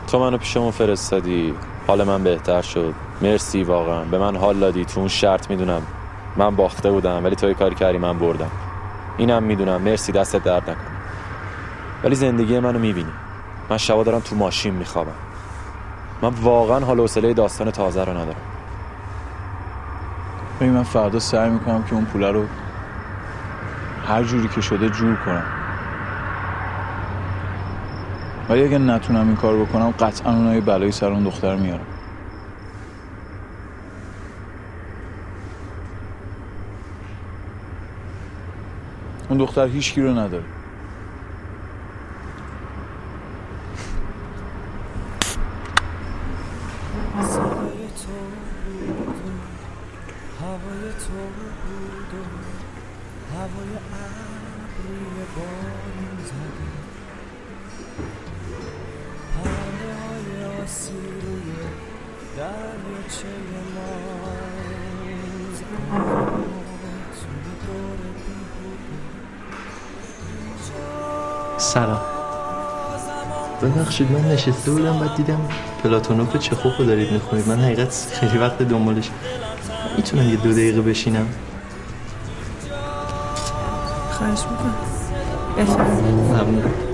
تو 0.07 0.19
منو 0.19 0.37
پیشمون 0.37 0.71
فرستادی. 0.71 1.53
حال 1.87 2.03
من 2.03 2.23
بهتر 2.23 2.61
شد. 2.61 2.93
مرسی 3.21 3.63
واقعا. 3.63 4.03
به 4.03 4.17
من 4.17 4.35
حال 4.35 4.59
دادی. 4.59 4.85
تو 4.85 4.99
اون 4.99 5.09
شرط 5.09 5.49
می‌دونم. 5.49 5.81
من 6.37 6.55
باخته 6.55 6.91
بودم 6.91 7.23
ولی 7.23 7.35
تو 7.35 7.47
یه 7.47 7.53
کاری 7.53 7.75
کردی 7.75 7.97
من 7.97 8.19
بردم. 8.19 8.51
اینم 9.17 9.43
می‌دونم. 9.43 9.81
مرسی 9.81 10.11
دستت 10.11 10.43
درد 10.43 10.69
نکنه. 10.69 10.90
ولی 12.03 12.15
زندگی 12.15 12.59
منو 12.59 12.79
می‌بینی. 12.79 13.11
من 13.69 13.77
شبا 13.77 14.03
دارم 14.03 14.19
تو 14.19 14.35
ماشین 14.35 14.73
میخوابم. 14.73 15.11
من 16.21 16.29
واقعا 16.29 16.85
حال 16.85 16.99
حوصله 16.99 17.33
داستان 17.33 17.71
تازه 17.71 18.03
رو 18.03 18.11
ندارم. 18.11 18.41
ببین 20.59 20.73
من 20.73 20.83
فردا 20.83 21.19
سعی 21.19 21.49
می‌کنم 21.49 21.83
که 21.83 21.93
اون 21.93 22.05
پوله 22.05 22.31
رو 22.31 22.45
هر 24.07 24.23
جوری 24.23 24.47
که 24.47 24.61
شده 24.61 24.89
جور 24.89 25.15
کنم. 25.15 25.43
ولی 28.49 28.63
اگه 28.63 28.77
نتونم 28.77 29.27
این 29.27 29.35
کار 29.35 29.57
بکنم 29.57 29.91
قطعا 29.91 30.33
اونها 30.33 30.53
یه 30.53 30.61
بلایی 30.61 30.91
سر 30.91 31.07
اون 31.07 31.23
دختر 31.23 31.55
میارم. 31.55 31.85
اون 39.29 39.37
دختر 39.37 39.67
هیچ 39.67 39.93
کی 39.93 40.01
رو 40.01 40.09
نداره. 40.09 40.43
نشسته 74.41 74.71
بودم 74.71 74.99
بعد 74.99 75.15
دیدم 75.15 75.39
پلاتونوف 75.83 76.37
چخوف 76.37 76.77
رو 76.77 76.85
دارید 76.85 77.11
می‌خونید. 77.11 77.47
من 77.47 77.59
حقیقت 77.59 78.07
خیلی 78.19 78.37
وقت 78.37 78.61
دنبالش 78.61 79.09
می‌تونم 79.97 80.29
یه 80.29 80.35
دو 80.35 80.51
دقیقه 80.51 80.81
بشینم. 80.81 81.27
خواهش 84.11 84.39
می‌کنم. 84.51 84.75
بفرم 85.57 86.90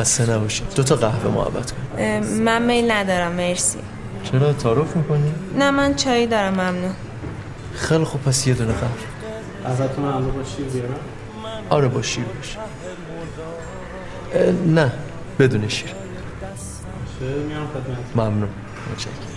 خسته 0.00 0.30
نباشید. 0.30 0.74
دو 0.74 0.82
تا 0.82 0.96
قهوه 0.96 1.30
محبت 1.34 1.72
کن 1.72 2.02
من 2.44 2.62
میل 2.62 2.90
ندارم 2.90 3.32
مرسی. 3.32 3.78
چرا 4.24 4.52
تعارف 4.52 4.96
می‌کنی؟ 4.96 5.32
نه 5.58 5.70
من 5.70 5.94
چایی 5.94 6.26
دارم 6.26 6.52
ممنون. 6.52 6.94
خیلی 7.74 8.04
خوب 8.04 8.22
پس 8.22 8.46
یه 8.46 8.54
دونه 8.54 8.72
قهوه. 8.72 9.72
ازتون 9.72 10.04
هم 10.04 10.30
با 10.30 10.44
شیر 10.56 10.66
بیارم؟ 10.66 10.94
آره 11.70 11.88
با 11.88 12.02
شیر 12.02 12.24
باشه. 12.24 12.58
اه، 14.34 14.52
نه 14.52 14.92
بدون 15.38 15.68
شیر. 15.68 15.94
ممنون. 18.16 18.48
متشکرم. 18.92 19.29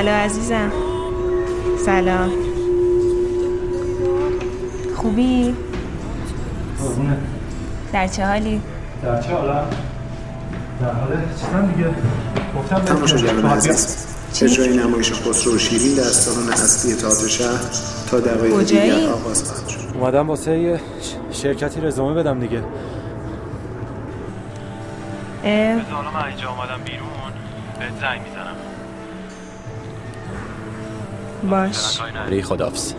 الو 0.00 0.10
عزیزم. 0.10 0.72
سلام. 1.86 2.30
خوبی؟ 4.96 5.54
در 7.92 8.06
چه 8.06 8.26
حالی؟ 8.26 8.60
در 9.02 9.22
چه 9.22 9.32
حالا؟ 9.32 9.54
در 10.80 10.92
حال 10.92 11.08
چیزم 11.40 11.72
دیگه. 11.76 11.88
گفتم 12.58 12.78
تماشاگران 12.78 13.42
تو 13.42 13.48
عزیز 13.48 14.06
اجرای 14.42 14.76
نمایش 14.76 15.12
خسرو 15.12 15.54
و 15.54 15.58
شیرین 15.58 15.94
در 15.94 16.02
سالن 16.02 16.52
اصلی 16.52 16.94
تئاتر 16.94 17.28
شهر 17.28 17.60
تا 18.10 18.20
دقایق 18.20 18.54
کجایی؟ 18.54 18.90
دیگر 18.90 19.08
آغاز 19.08 19.44
خواهد 19.44 19.68
شد. 19.68 19.78
اومدم 19.94 20.28
واسه 20.28 20.58
یه 20.58 20.80
شرکتی 21.32 21.80
رزومه 21.80 22.14
بدم 22.14 22.40
دیگه. 22.40 22.62
اه، 25.44 25.80
حالا 25.80 26.10
من 26.10 26.24
اینجا 26.26 26.48
اومدم 26.50 26.84
بیرون. 26.84 27.32
بهت 27.78 28.00
زنگ 28.00 28.20
می‌زنم. 28.20 28.69
باش. 31.42 32.00
ری 32.28 32.42
خدافز 32.42 32.94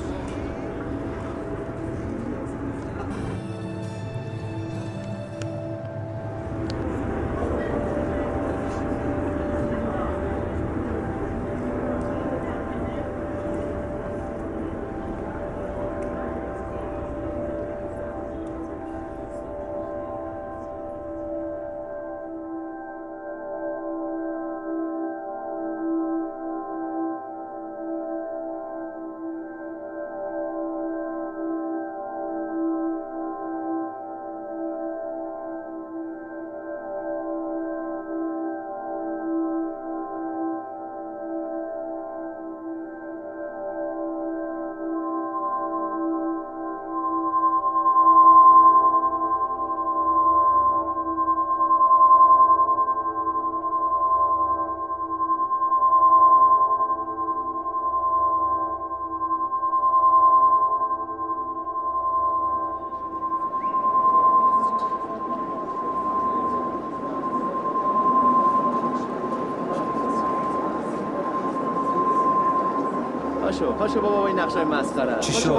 مسخره 74.57 75.19
چی 75.19 75.33
شد؟ 75.33 75.49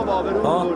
ها؟ 0.45 0.67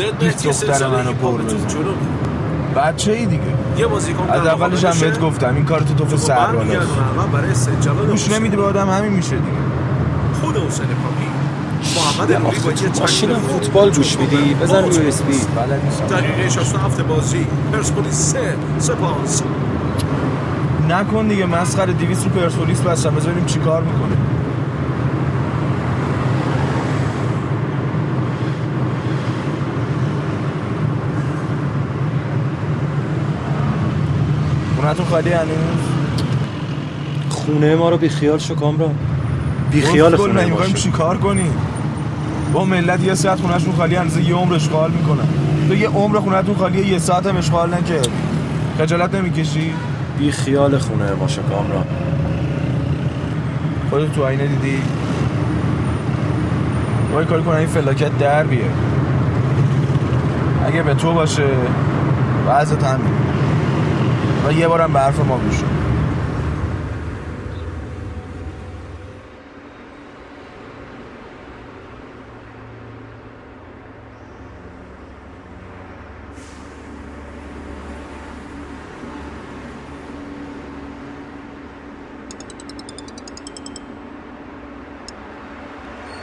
مهدی 0.00 0.48
دختر 0.48 0.88
منو 0.88 1.12
پر 1.12 1.32
بزن. 1.32 1.56
بچه 2.76 3.12
ای 3.12 3.26
دیگه. 3.26 3.42
یه 3.78 3.86
بازیکن 3.86 4.30
از 4.30 4.46
اولش 4.46 4.84
هم. 4.84 5.00
بهت 5.00 5.20
گفتم 5.20 5.54
این 5.54 5.64
کار 5.64 5.80
تو 5.80 5.94
توف 5.94 6.16
سر 6.16 6.46
بالاست 7.32 7.70
گوش 8.10 8.30
نمیدی 8.30 8.56
به 8.56 8.62
آدم 8.62 8.90
همین 8.90 9.12
میشه 9.12 9.30
دیگه. 9.30 9.58
خود 10.40 10.56
حسین 10.56 10.86
پاپی. 10.86 11.26
محمد 11.96 12.32
نوری 12.32 12.58
با 12.58 12.70
یه 12.70 13.00
ماشینم 13.00 13.34
تکل 13.34 13.40
خوب 13.40 13.62
فوتبال 13.62 13.90
گوش 13.90 14.18
میدی؟ 14.18 14.54
بزن 14.54 14.76
روی 14.76 14.98
موج. 14.98 15.06
اسپی 15.06 15.40
دقیقه 16.10 16.48
67 16.48 17.00
بازی. 17.00 17.46
پرسپولیس 17.72 18.14
3 18.14 18.54
سپاس. 18.78 19.42
نکن 20.88 21.28
دیگه 21.28 21.46
مسخره. 21.46 21.92
200 21.92 22.24
رو 22.24 22.30
پرسپولیس 22.30 22.80
بستم. 22.80 23.10
ببینیم 23.10 23.44
چیکار 23.46 23.82
می‌کنه. 23.82 24.16
خونتون 34.86 35.06
خالی 35.06 35.30
هنوز. 35.30 35.48
خونه 37.28 37.74
ما 37.74 37.90
رو 37.90 37.96
بیخیال 37.96 38.38
شو 38.38 38.54
کامران. 38.54 38.94
بیخیال 39.70 40.16
خونه 40.16 40.42
ما 40.42 40.48
می‌خوایم 40.48 40.72
چیکار 40.72 41.18
کنیم؟ 41.18 41.52
با 42.52 42.64
ملت 42.64 43.04
یه 43.04 43.14
ساعت 43.14 43.40
خونهشون 43.40 43.74
خالی 43.74 43.94
هنوز 43.94 44.18
یه 44.18 44.34
عمر 44.34 44.54
اشغال 44.54 44.90
می‌کنن. 44.90 45.26
تو 45.68 45.74
یه 45.74 45.88
عمر 45.88 46.18
خونتون 46.18 46.54
خالیه 46.54 46.86
یه 46.86 46.98
ساعت 46.98 47.26
هم 47.26 47.36
اشغال 47.36 47.74
نکردی 47.74 48.08
خجالت 48.78 49.14
نمی‌کشی؟ 49.14 49.72
بیخیال 50.18 50.78
خونه 50.78 51.12
ما 51.20 51.28
شو 51.28 51.42
کامران. 51.42 51.86
خودت 53.90 54.12
تو 54.12 54.24
آینه 54.24 54.46
دیدی؟ 54.46 54.82
باید 57.12 57.28
کاری 57.28 57.42
کنن 57.42 57.56
این 57.56 57.66
فلاکت 57.66 58.18
در 58.18 58.44
بیه 58.44 58.60
اگه 60.66 60.82
به 60.82 60.94
تو 60.94 61.12
باشه 61.12 61.48
وضعت 62.48 62.84
همین 62.84 63.15
و 64.46 64.52
یه 64.52 64.68
بارم 64.68 64.92
به 64.92 65.00
حرف 65.00 65.20
ما 65.20 65.38
گوش 65.38 65.60
کن. 65.60 65.66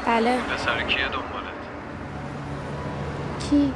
بله. 0.05 0.37
پسر 0.37 0.81
کیه 0.81 1.05
دنبالت؟ 1.07 1.53
کی؟ 3.49 3.73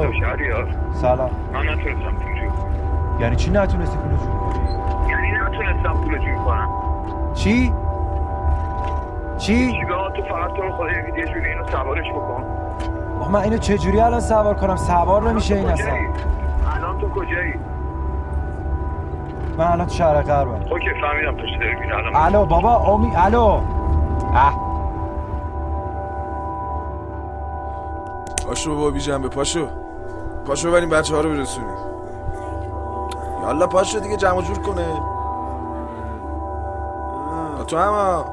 الو 0.00 0.12
شهریار 0.12 0.66
سلام 0.92 1.30
من 1.52 1.60
نتونستم 1.60 2.10
پول 2.16 2.34
جور 2.40 2.48
کنم. 2.50 3.20
یعنی 3.20 3.36
چی 3.36 3.50
نتونستی 3.50 3.96
پولو 3.98 4.16
جور 4.16 4.30
کنی 4.30 5.10
یعنی 5.10 5.30
نتونستم 5.32 5.92
پول 6.04 6.18
جور 6.18 6.34
کنم 6.44 6.68
چی 7.34 7.72
چی 9.36 9.72
چی 9.72 9.86
تو 10.16 10.22
فقط 10.22 10.52
تو 10.52 10.72
خدا 10.72 10.90
یه 10.90 11.26
جوری 11.26 11.46
اینو 11.48 11.64
سوارش 11.66 12.10
بکن 12.10 12.44
آخه 13.20 13.30
من 13.30 13.40
اینو 13.40 13.56
چجوری 13.56 14.00
الان 14.00 14.20
سوار 14.20 14.54
کنم 14.54 14.76
سوار 14.76 15.22
نمیشه 15.30 15.54
این 15.54 15.68
اصلا؟ 15.68 15.92
الان 16.76 16.98
تو 16.98 17.08
کجایی 17.08 17.54
من 19.58 19.64
الان 19.64 19.86
تو 19.86 19.94
شهر 19.94 20.22
غربم 20.22 20.72
اوکی 20.72 20.90
فهمیدم 21.00 21.36
تو 21.36 21.42
الان 21.96 22.16
الو 22.16 22.46
بابا 22.46 22.76
امی 22.76 23.12
الو 23.16 23.60
اه 24.34 24.65
پاشو 28.66 28.76
بابا 28.76 28.90
بی 28.90 29.00
جنبه 29.00 29.28
پاشو. 29.28 29.68
پاشو 30.46 30.72
بریم 30.72 30.88
بچه 30.88 31.14
ها 31.14 31.20
رو 31.20 31.30
برسونیم. 31.30 31.76
یالا 33.42 33.66
پاشو 33.66 33.98
دیگه 33.98 34.16
جمع 34.16 34.42
جور 34.42 34.58
کنه. 34.58 35.02
تو 37.66 37.76
هم 37.76 38.24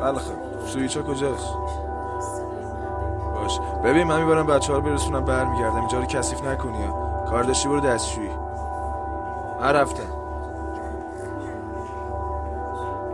خیلی 0.00 0.18
خوب. 0.18 0.66
سویچ 0.66 0.96
ها 0.96 1.02
کجاست؟ 1.02 1.54
باش. 3.34 3.60
ببین 3.84 4.06
من 4.06 4.22
می‌برم 4.22 4.46
بچه 4.46 4.72
ها 4.72 4.78
رو 4.78 4.84
برسونم 4.84 5.24
برمیگردم. 5.24 5.76
اینجا 5.76 5.98
رو 5.98 6.04
کثیف 6.04 6.44
نکنی 6.44 6.84
ها. 6.86 7.24
کار 7.30 7.42
داشتی 7.42 7.68
برو 7.68 7.80
دستشویی. 7.80 8.30
من 9.60 9.72
رفتم. 9.72 10.02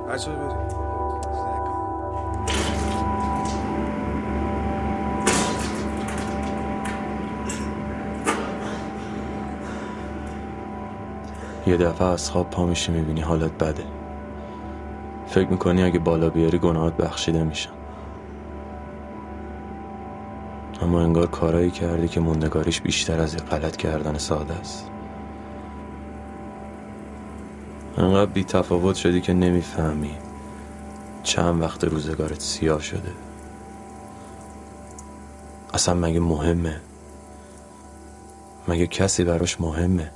بچه 0.09 0.31
ها 0.31 0.37
بریم. 0.37 0.94
یه 11.67 11.77
دفعه 11.77 12.09
از 12.09 12.31
خواب 12.31 12.51
پا 12.51 12.67
میشی 12.67 12.93
می‌بینی 12.93 13.21
حالت 13.21 13.53
بده. 13.53 13.85
فکر 15.27 15.49
می‌کنی 15.49 15.83
اگه 15.83 15.99
بالا 15.99 16.31
بیاری 16.31 16.59
گناهات 16.59 16.97
بخشیده 16.97 17.45
میشن 17.45 17.71
اما 20.83 21.01
انگار 21.01 21.27
کارایی 21.27 21.71
کردی 21.71 22.09
که 22.09 22.21
موندگاریش 22.21 22.81
بیشتر 22.81 23.21
از 23.21 23.35
یه 23.35 23.41
غلط 23.41 23.77
کردن 23.77 24.19
ساده 24.19 24.55
است. 24.55 24.91
انقدر 27.97 28.31
بی 28.31 28.45
تفاوت 28.45 28.97
شدی 28.97 29.21
که 29.21 29.33
نمی‌فهمی 29.33 30.15
چند 31.23 31.63
وقت 31.63 31.85
روزگارت 31.85 32.41
سیاه 32.41 32.81
شده. 32.81 33.13
اصلا 35.75 35.95
مگه 35.95 36.21
مهمه؟ 36.21 36.81
مگه 38.69 38.87
کسی 38.87 39.25
براش 39.25 39.61
مهمه؟ 39.61 40.11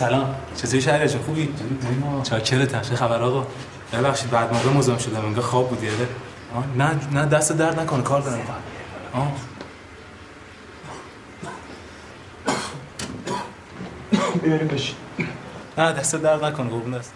سلام. 0.00 0.34
چطوری 0.56 0.82
شهر 0.82 1.06
جان؟ 1.06 1.22
خوبی؟ 1.22 1.48
چاکرتم 2.22 2.80
چه 2.80 2.96
خبر 2.96 3.22
آقا؟ 3.22 3.46
ببخشید 3.92 4.30
بعد 4.30 4.54
موقع 4.54 4.68
مزاحم 4.78 4.98
شدم. 4.98 5.24
انگار 5.24 5.42
خواب 5.42 5.68
بودی 5.68 5.88
آره. 5.88 6.08
نه 6.76 6.90
نه 7.12 7.26
دست 7.26 7.52
درد 7.52 7.80
نکنه 7.80 8.02
کار 8.02 8.20
دارم. 8.20 8.40
آه. 9.12 9.32
بیاریم 14.42 14.68
بشین. 14.68 14.96
نه 15.78 15.92
دست 15.92 16.16
درد 16.16 16.44
نکنه 16.44 16.70
قربون 16.70 16.94
است 16.94 17.12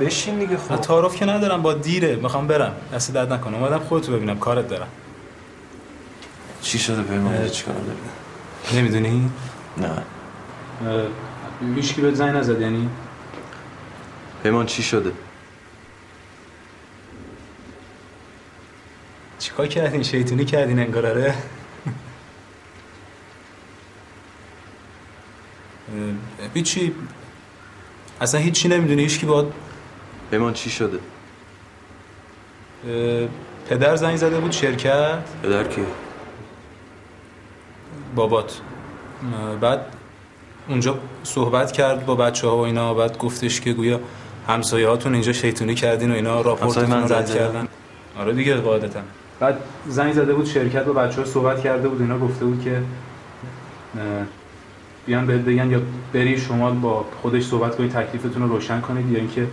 بشین 0.00 0.38
دیگه 0.38 0.56
خب. 0.56 0.76
تعارف 0.76 1.16
که 1.16 1.26
ندارم 1.26 1.62
با 1.62 1.74
دیره. 1.74 2.16
می‌خوام 2.16 2.46
برم. 2.46 2.72
دست 2.94 3.12
درد 3.12 3.32
نکنه. 3.32 3.56
اومدم 3.56 3.78
خودتو 3.78 4.12
ببینم 4.12 4.38
کارت 4.38 4.68
دارم. 4.68 4.88
چی 6.62 6.78
شده؟ 6.78 7.02
پیمان 7.02 7.48
چیکار 7.48 7.74
داری 7.74 8.80
نمی‌دونی؟ 8.80 9.30
نه. 9.78 10.02
هیچ 11.76 11.94
کی 11.94 12.00
بهت 12.00 12.14
زنگ 12.14 12.36
نزد 12.36 12.60
یعنی؟ 12.60 12.90
پیمان 14.42 14.66
چی 14.66 14.82
شده؟ 14.82 15.12
چیکار 19.38 19.66
کردین؟ 19.66 20.02
شیطونی 20.02 20.44
کردین 20.44 20.78
انگار 20.78 21.06
آره. 21.06 21.34
هیچی 26.54 26.94
اصلا 28.20 28.40
هیچی 28.40 28.68
نمی‌دونی؟ 28.68 29.02
هیچ 29.02 29.18
کی 29.18 29.26
باید 29.26 29.46
پیمان 30.30 30.52
چی 30.52 30.70
شده؟ 30.70 30.98
پدر 33.68 33.96
زنگ 33.96 34.16
زده 34.16 34.40
بود 34.40 34.52
شرکت. 34.52 35.24
پدر 35.42 35.64
کی؟ 35.64 35.82
بابات. 38.14 38.60
بعد 39.60 39.99
اونجا 40.70 40.98
صحبت 41.22 41.72
کرد 41.72 42.06
با 42.06 42.14
بچه 42.14 42.48
ها 42.48 42.56
و 42.56 42.60
اینا 42.60 42.94
بعد 42.94 43.18
گفتش 43.18 43.60
که 43.60 43.72
گویا 43.72 44.00
همسایه 44.48 44.88
هاتون 44.88 45.12
اینجا 45.14 45.32
شیطونی 45.32 45.74
کردین 45.74 46.10
و 46.10 46.14
اینا 46.14 46.40
راپورتتون 46.40 46.92
رد 46.92 47.06
زدن؟ 47.06 47.34
کردن. 47.34 47.68
آره 48.18 48.32
دیگه 48.32 48.56
قاعدتا. 48.56 49.00
بعد 49.40 49.58
زنگ 49.86 50.12
زده 50.12 50.34
بود 50.34 50.46
شرکت 50.46 50.84
با 50.84 50.92
بچه 50.92 51.20
ها 51.20 51.26
صحبت 51.26 51.62
کرده 51.62 51.88
بود 51.88 52.00
اینا 52.00 52.18
گفته 52.18 52.44
بود 52.44 52.64
که 52.64 52.82
بیان 55.06 55.26
بهت 55.26 55.40
بگن 55.40 55.70
یا 55.70 55.80
بری 56.12 56.38
شما 56.38 56.70
با 56.70 57.04
خودش 57.22 57.44
صحبت 57.44 57.76
کنید 57.76 57.90
تکلیفتون 57.92 58.42
رو 58.42 58.48
روشن 58.48 58.80
کنید 58.80 59.10
یا 59.12 59.18
اینکه 59.18 59.46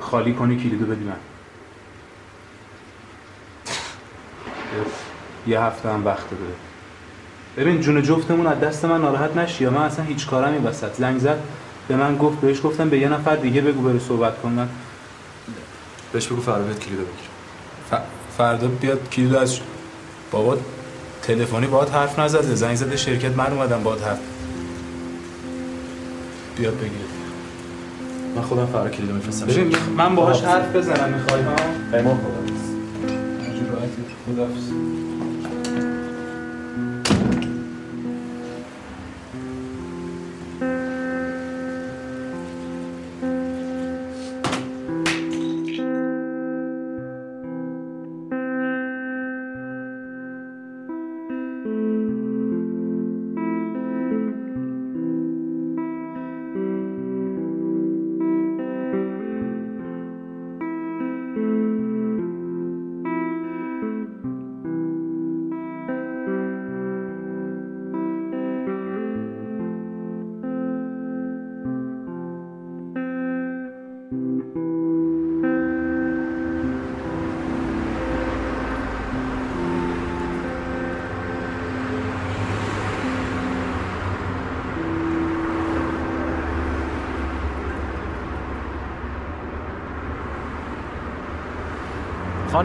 خالی 0.00 0.32
کنی 0.32 0.56
کلیدو 0.56 0.86
بدی 0.86 1.04
من. 1.04 1.16
یه 5.46 5.60
هفته 5.60 5.88
هم 5.88 6.04
وقت 6.04 6.30
داره 6.30 6.67
ببین 7.58 7.80
جون 7.80 8.02
جفتمون 8.02 8.46
از 8.46 8.60
دست 8.60 8.84
من 8.84 9.00
ناراحت 9.00 9.36
نشی 9.36 9.64
یا 9.64 9.70
من 9.70 9.82
اصلا 9.82 10.04
هیچ 10.04 10.26
کارم 10.26 10.52
این 10.52 10.64
وسط. 10.64 10.92
زنگ 10.98 11.18
زد 11.18 11.38
به 11.88 11.96
من 11.96 12.16
گفت 12.16 12.40
بهش 12.40 12.60
گفتم 12.64 12.88
به 12.88 12.98
یه 12.98 13.08
نفر 13.08 13.36
دیگه 13.36 13.60
بگو 13.60 13.82
بره 13.82 13.98
صحبت 13.98 14.42
کن. 14.42 14.48
من 14.48 14.68
بهش 16.12 16.26
بگو 16.26 16.40
فردا 16.40 16.64
بیاد 16.64 16.78
کلیدو 16.78 17.02
بگیر 17.02 17.28
ف- 17.92 18.36
فردا 18.38 18.68
بیاد 18.68 19.10
کلیدو 19.10 19.38
از 19.38 19.58
بابا 20.30 20.56
تلفنی 21.22 21.66
باهات 21.66 21.94
حرف 21.94 22.18
نزده. 22.18 22.54
زنگ 22.54 22.76
زده 22.76 22.96
شرکت 22.96 23.36
من 23.36 23.52
اومدم 23.52 23.82
باهات 23.82 24.06
حرف 24.06 24.18
بیاد 26.58 26.76
بگیر 26.76 27.08
من 28.36 28.42
خودم 28.42 28.66
فردا 28.66 28.88
کلیدو 28.88 29.14
میفرستم. 29.14 29.46
ببین 29.46 29.72
من 29.96 30.14
باهاش 30.14 30.42
حرف 30.42 30.76
بزنم 30.76 31.08
می‌خوای؟ 31.14 31.42
ها 31.42 31.54
پیمان 31.92 32.16
خدا 32.16 32.38
خدافظ 34.26 34.70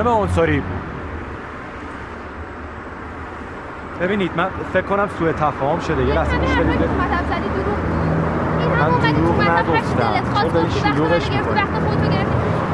خانم 0.04 0.18
انصاری 0.18 0.64
ببینید 4.02 4.32
من 4.38 4.48
فکر 4.74 4.82
کنم 4.82 5.10
سوء 5.20 5.32
تفاهم 5.32 5.80
شده. 5.80 6.04
یه 6.04 6.14
لحظه 6.14 6.38
گوش 6.38 6.50
بدید. 6.50 6.90
من 8.80 9.12
دروغ 9.14 9.42
نگفتم. 9.42 10.14
تو 10.20 10.32
خواست 10.34 10.54
داری 10.54 10.72
شلوغش 10.72 11.30
گرفتی. 11.30 11.54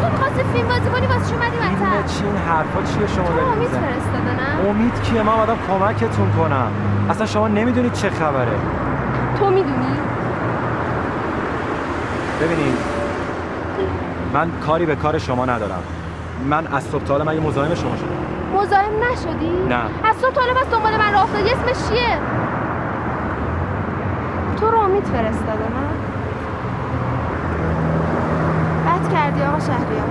تو 0.01 0.09
می‌خواستی 0.11 0.43
فیلم 0.53 0.67
بازی 0.67 0.89
کنی 0.89 1.07
واسه 1.07 1.29
چی 1.29 1.33
اومدی 1.35 1.57
فیلم 1.57 1.81
وسط 1.81 2.17
چی 2.17 2.25
این 2.25 2.37
حرفا 2.37 2.81
چیه 2.81 3.07
شما 3.07 3.27
تو 3.27 3.33
دارید 3.33 3.53
امید 3.53 3.75
نه؟ 3.75 4.69
امید 4.69 5.01
کیه؟ 5.01 5.23
من 5.23 5.33
آدم 5.33 5.57
کمکتون 5.67 6.31
کنم. 6.31 6.71
اصلا 7.09 7.25
شما 7.25 7.47
نمی‌دونید 7.47 7.93
چه 7.93 8.09
خبره. 8.09 8.57
تو 9.39 9.49
می‌دونی؟ 9.49 9.97
ببینید. 12.41 12.77
من 14.33 14.51
کاری 14.65 14.85
به 14.85 14.95
کار 14.95 15.17
شما 15.17 15.45
ندارم. 15.45 15.83
من 16.45 16.67
از 16.67 16.83
صبح 16.83 17.03
تا 17.03 17.13
حالا 17.13 17.25
من 17.25 17.35
یه 17.35 17.41
مزاحم 17.41 17.75
شما 17.75 17.95
شدم. 17.95 18.59
مزاحم 18.59 18.91
نشدی؟ 19.11 19.51
نه. 19.69 19.75
از 20.03 20.15
صبح 20.15 20.31
تا 20.31 20.41
حالا 20.41 20.53
بس 20.53 20.67
دنبال 20.71 20.97
من 20.97 21.13
راه 21.13 21.23
افتادی. 21.23 21.49
اسمش 21.49 21.89
چیه؟ 21.89 22.17
تو 24.59 24.71
رو 24.71 24.79
امید 24.79 25.03
فرستاده 25.03 25.51
نه؟ 25.51 25.89
بد 28.85 29.13
کردی 29.13 29.41
آقا 29.41 29.59
شهریار. 29.59 30.09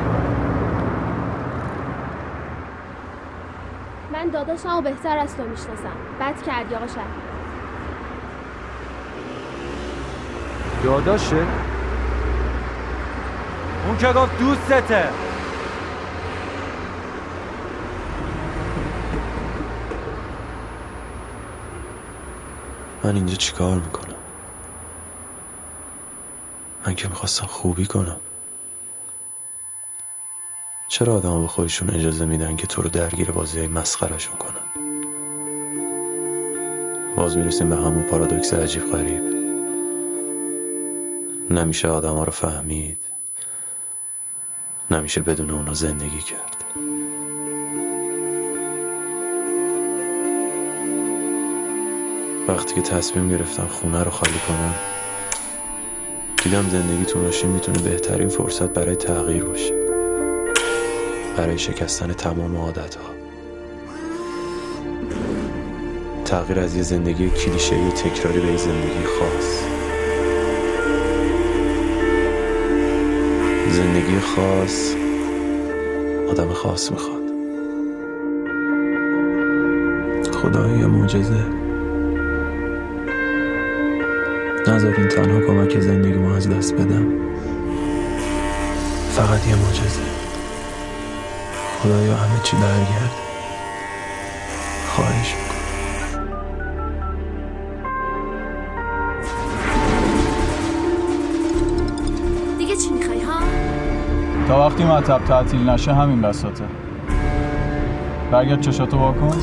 من 4.12 4.28
داداشم 4.32 4.76
و 4.78 4.80
بهتر 4.80 5.18
از 5.18 5.36
تو 5.36 5.42
می‌شناسم. 5.42 5.96
بد 6.20 6.42
کردی 6.42 6.74
آقا 6.74 6.86
شهریار. 6.86 7.28
داداشه. 10.84 11.36
اون 13.86 13.96
که 13.98 14.06
گفت 14.06 14.38
دوستته. 14.38 15.08
من 23.08 23.16
اینجا 23.16 23.34
چیکار 23.34 23.74
می‌کنم؟ 23.74 24.14
من 26.86 26.94
که 26.94 27.08
می‌خواستم 27.08 27.46
خوبی 27.46 27.86
کنم. 27.86 28.20
چرا 30.88 31.14
آدم 31.14 31.40
به 31.40 31.46
خودشون 31.46 31.90
اجازه 31.90 32.24
میدن 32.24 32.56
که 32.56 32.66
تو 32.66 32.82
رو 32.82 32.88
درگیر 32.88 33.30
بازی 33.30 33.58
های 33.58 33.68
مسخرشون 33.68 34.36
کنن؟ 34.36 34.94
باز 37.16 37.36
می‌رسیم 37.36 37.68
به 37.68 37.76
همون 37.76 38.02
پارادوکس 38.02 38.54
عجیب 38.54 38.92
غریب. 38.92 39.22
نمیشه 41.50 41.88
آدم 41.88 42.14
ها 42.14 42.24
رو 42.24 42.32
فهمید. 42.32 42.98
نمیشه 44.90 45.20
بدون 45.20 45.50
اونا 45.50 45.74
زندگی 45.74 46.20
کرد. 46.20 46.57
وقتی 52.48 52.74
که 52.74 52.82
تصمیم 52.82 53.28
گرفتم 53.28 53.66
خونه 53.66 54.04
رو 54.04 54.10
خالی 54.10 54.38
کنم 54.48 54.74
دیدم 56.44 56.68
زندگی 56.68 57.04
تو 57.04 57.18
ماشین 57.18 57.50
می‌تونه 57.50 57.78
بهترین 57.78 58.28
فرصت 58.28 58.68
برای 58.68 58.96
تغییر 58.96 59.44
باشه. 59.44 59.74
برای 61.36 61.58
شکستن 61.58 62.12
تمام 62.12 62.56
عادت 62.56 62.94
ها 62.94 63.10
تغییر 66.24 66.60
از 66.60 66.76
یه 66.76 66.82
زندگی 66.82 67.30
کلیشه‌ای 67.30 67.88
و 67.88 67.90
تکراری 67.90 68.40
به 68.40 68.46
یه 68.46 68.56
زندگی 68.56 69.04
خاص. 69.18 69.62
زندگی 73.70 74.20
خاص 74.20 74.94
آدم 76.30 76.52
خاص 76.52 76.90
می‌خواد. 76.90 77.18
خدای 80.32 80.86
معجزه؟ 80.86 81.67
نذارین 84.68 85.08
تنها 85.08 85.40
کمک 85.46 85.80
زندگی 85.80 86.18
ما 86.18 86.36
از 86.36 86.50
دست 86.50 86.74
بدم 86.74 87.06
فقط 89.10 89.46
یه 89.46 89.54
معجزه. 89.54 90.02
خدایا 91.82 92.16
همه 92.16 92.42
چی 92.42 92.56
برگرد 92.56 93.10
خواهش 94.88 95.34
می‌کنم. 95.34 95.58
دیگه 102.58 102.76
چی 102.76 102.90
می‌خوای 102.90 103.20
ها؟ 103.20 103.40
تا 104.48 104.66
وقتی 104.66 104.84
مطب 104.84 105.24
تعطیل 105.24 105.68
نشه 105.68 105.94
همین 105.94 106.22
بساطه. 106.22 106.64
برگرد 108.32 108.60
چشاتو 108.60 108.98
واکن. 108.98 109.36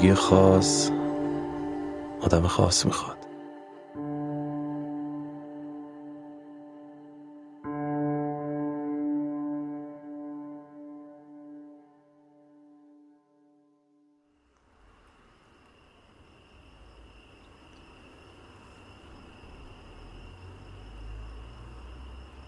زندگی 0.00 0.14
خاص 0.14 0.90
آدم 2.20 2.46
خاص 2.46 2.86
می‌خواد. 2.86 3.16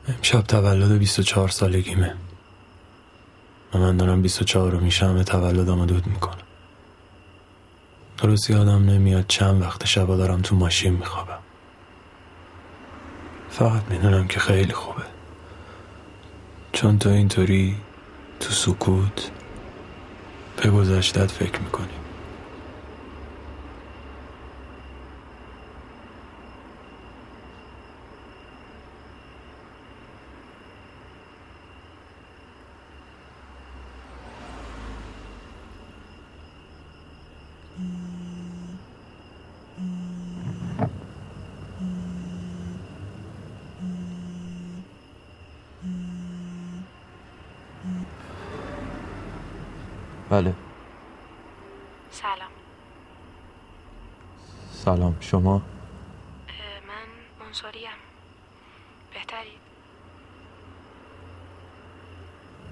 امشب 0.09 0.41
تولد 0.41 0.99
24 0.99 1.49
سالگیمه. 1.49 2.15
و 3.75 3.79
من 3.79 3.97
دارم 3.97 4.23
24 4.23 4.71
رو 4.71 4.81
میشم 4.81 5.23
تولدم 5.23 5.87
دود 5.87 6.07
می‌کنم. 6.07 6.52
درست 8.23 8.51
یادم 8.51 8.85
نمیاد 8.91 9.25
چند 9.29 9.63
وقت 9.63 9.87
شبا 9.87 10.17
دارم 10.17 10.43
تو 10.43 10.57
ماشین 10.57 10.93
میخوابم. 10.93 11.39
فقط 13.51 13.83
می‌دونم 13.91 14.29
که 14.29 14.41
خیلی 14.41 14.73
خوبه. 14.73 15.03
چون 16.73 16.99
تو 16.99 17.09
اینطوری 17.09 17.77
تو 18.41 18.51
سکوت 18.51 19.31
به 20.57 20.71
گذشتت 20.71 21.31
فکر 21.31 21.61
می‌کنی 21.61 22.03
بله 50.33 50.55
سلام 52.11 52.51
سلام 54.73 55.11
شما؟ 55.23 55.63
من 56.89 57.45
منصوریم. 57.47 57.91
بهتری 59.15 59.59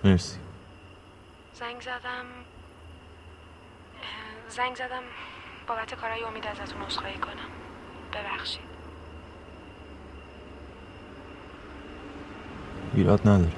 مرسی. 0.05 0.39
زنگ 1.55 1.81
زدم 1.81 2.25
زنگ 4.49 4.75
زدم 4.75 5.03
بابت 5.69 5.95
کارهای 5.95 6.23
امید 6.23 6.47
ازتون 6.47 6.83
عذرخواهی 6.83 7.19
کنم. 7.19 7.51
ببخشید. 8.13 8.71
ایراد 12.95 13.29
نداره. 13.29 13.53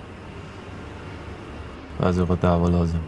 بعضی 2.01 2.21
اوقات 2.21 2.41
دعوا 2.41 2.69
لازم 2.69 3.03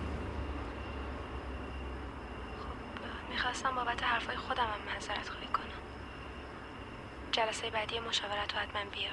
می‌خواستم 3.31 3.75
بابت 3.75 4.03
حرفای 4.03 4.37
خودم 4.37 4.63
هم 4.63 4.93
معذرت 4.93 5.29
خواهی 5.29 5.47
کنم 5.47 5.65
جلسه 7.33 7.71
بعدی 7.71 8.01
مشاورت 8.01 8.55
رو 8.55 8.59
حتما 8.61 8.81
بیا 8.93 9.11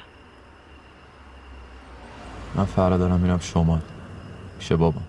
من 2.62 2.68
فردا 2.68 2.98
دارم 2.98 3.20
میرم 3.20 3.40
شمال. 3.40 3.80
پیش 4.60 4.72
بابام 4.72 5.04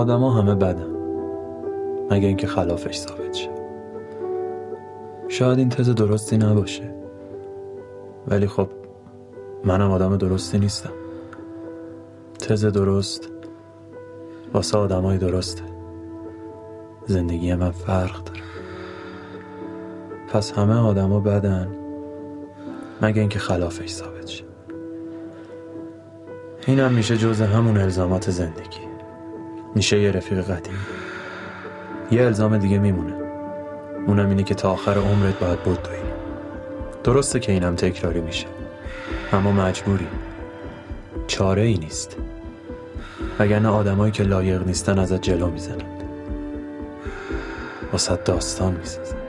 آدما 0.00 0.30
همه 0.30 0.54
بدن. 0.54 0.86
مگه 2.10 2.28
اینکه 2.28 2.46
خلافش 2.46 2.98
ثابت 2.98 3.34
شه. 3.34 3.50
شاید 5.28 5.58
این 5.58 5.68
تز 5.68 5.90
درستی 5.90 6.36
نباشه. 6.36 6.94
ولی 8.28 8.46
خب 8.46 8.68
منم 9.64 9.90
آدم 9.90 10.16
درستی 10.16 10.58
نیستم. 10.58 10.92
تز 12.38 12.64
درست 12.64 13.28
واسه 14.54 14.78
آدمای 14.78 15.18
درسته. 15.18 15.62
زندگی 17.06 17.54
من 17.54 17.70
فرق 17.70 18.24
داره. 18.24 18.40
پس 20.28 20.52
همه 20.52 20.74
آدما 20.74 21.20
بدن. 21.20 21.68
مگه 23.02 23.20
اینکه 23.20 23.38
خلافش 23.38 23.90
ثابت 23.90 24.26
شه. 24.26 24.44
اینم 26.66 26.92
میشه 26.92 27.16
جز 27.16 27.40
همون 27.40 27.76
الزامات 27.76 28.30
زندگی. 28.30 28.79
میشه 29.74 30.00
یه 30.00 30.10
رفیق 30.10 30.40
قدیمی 30.40 30.78
یه 32.10 32.22
الزام 32.22 32.58
دیگه 32.58 32.78
میمونه. 32.78 33.14
اونم 34.06 34.28
اینه 34.28 34.42
که 34.42 34.54
تا 34.54 34.70
آخر 34.70 34.98
عمرت 34.98 35.38
باید 35.38 35.62
بدوی 35.62 35.98
درسته 37.04 37.40
که 37.40 37.52
اینم 37.52 37.76
تکراری 37.76 38.20
میشه. 38.20 38.46
اما 39.32 39.52
مجبوری. 39.52 40.06
چاره 41.26 41.62
ای 41.62 41.78
نیست. 41.78 42.16
وگرنه 43.38 43.68
آدمایی 43.68 44.12
که 44.12 44.22
لایق 44.22 44.66
نیستن 44.66 44.98
ازت 44.98 45.22
جلو 45.22 45.50
می‌زنند. 45.50 46.02
واسه 47.92 48.16
داستان 48.16 48.72
می‌سازن. 48.72 49.19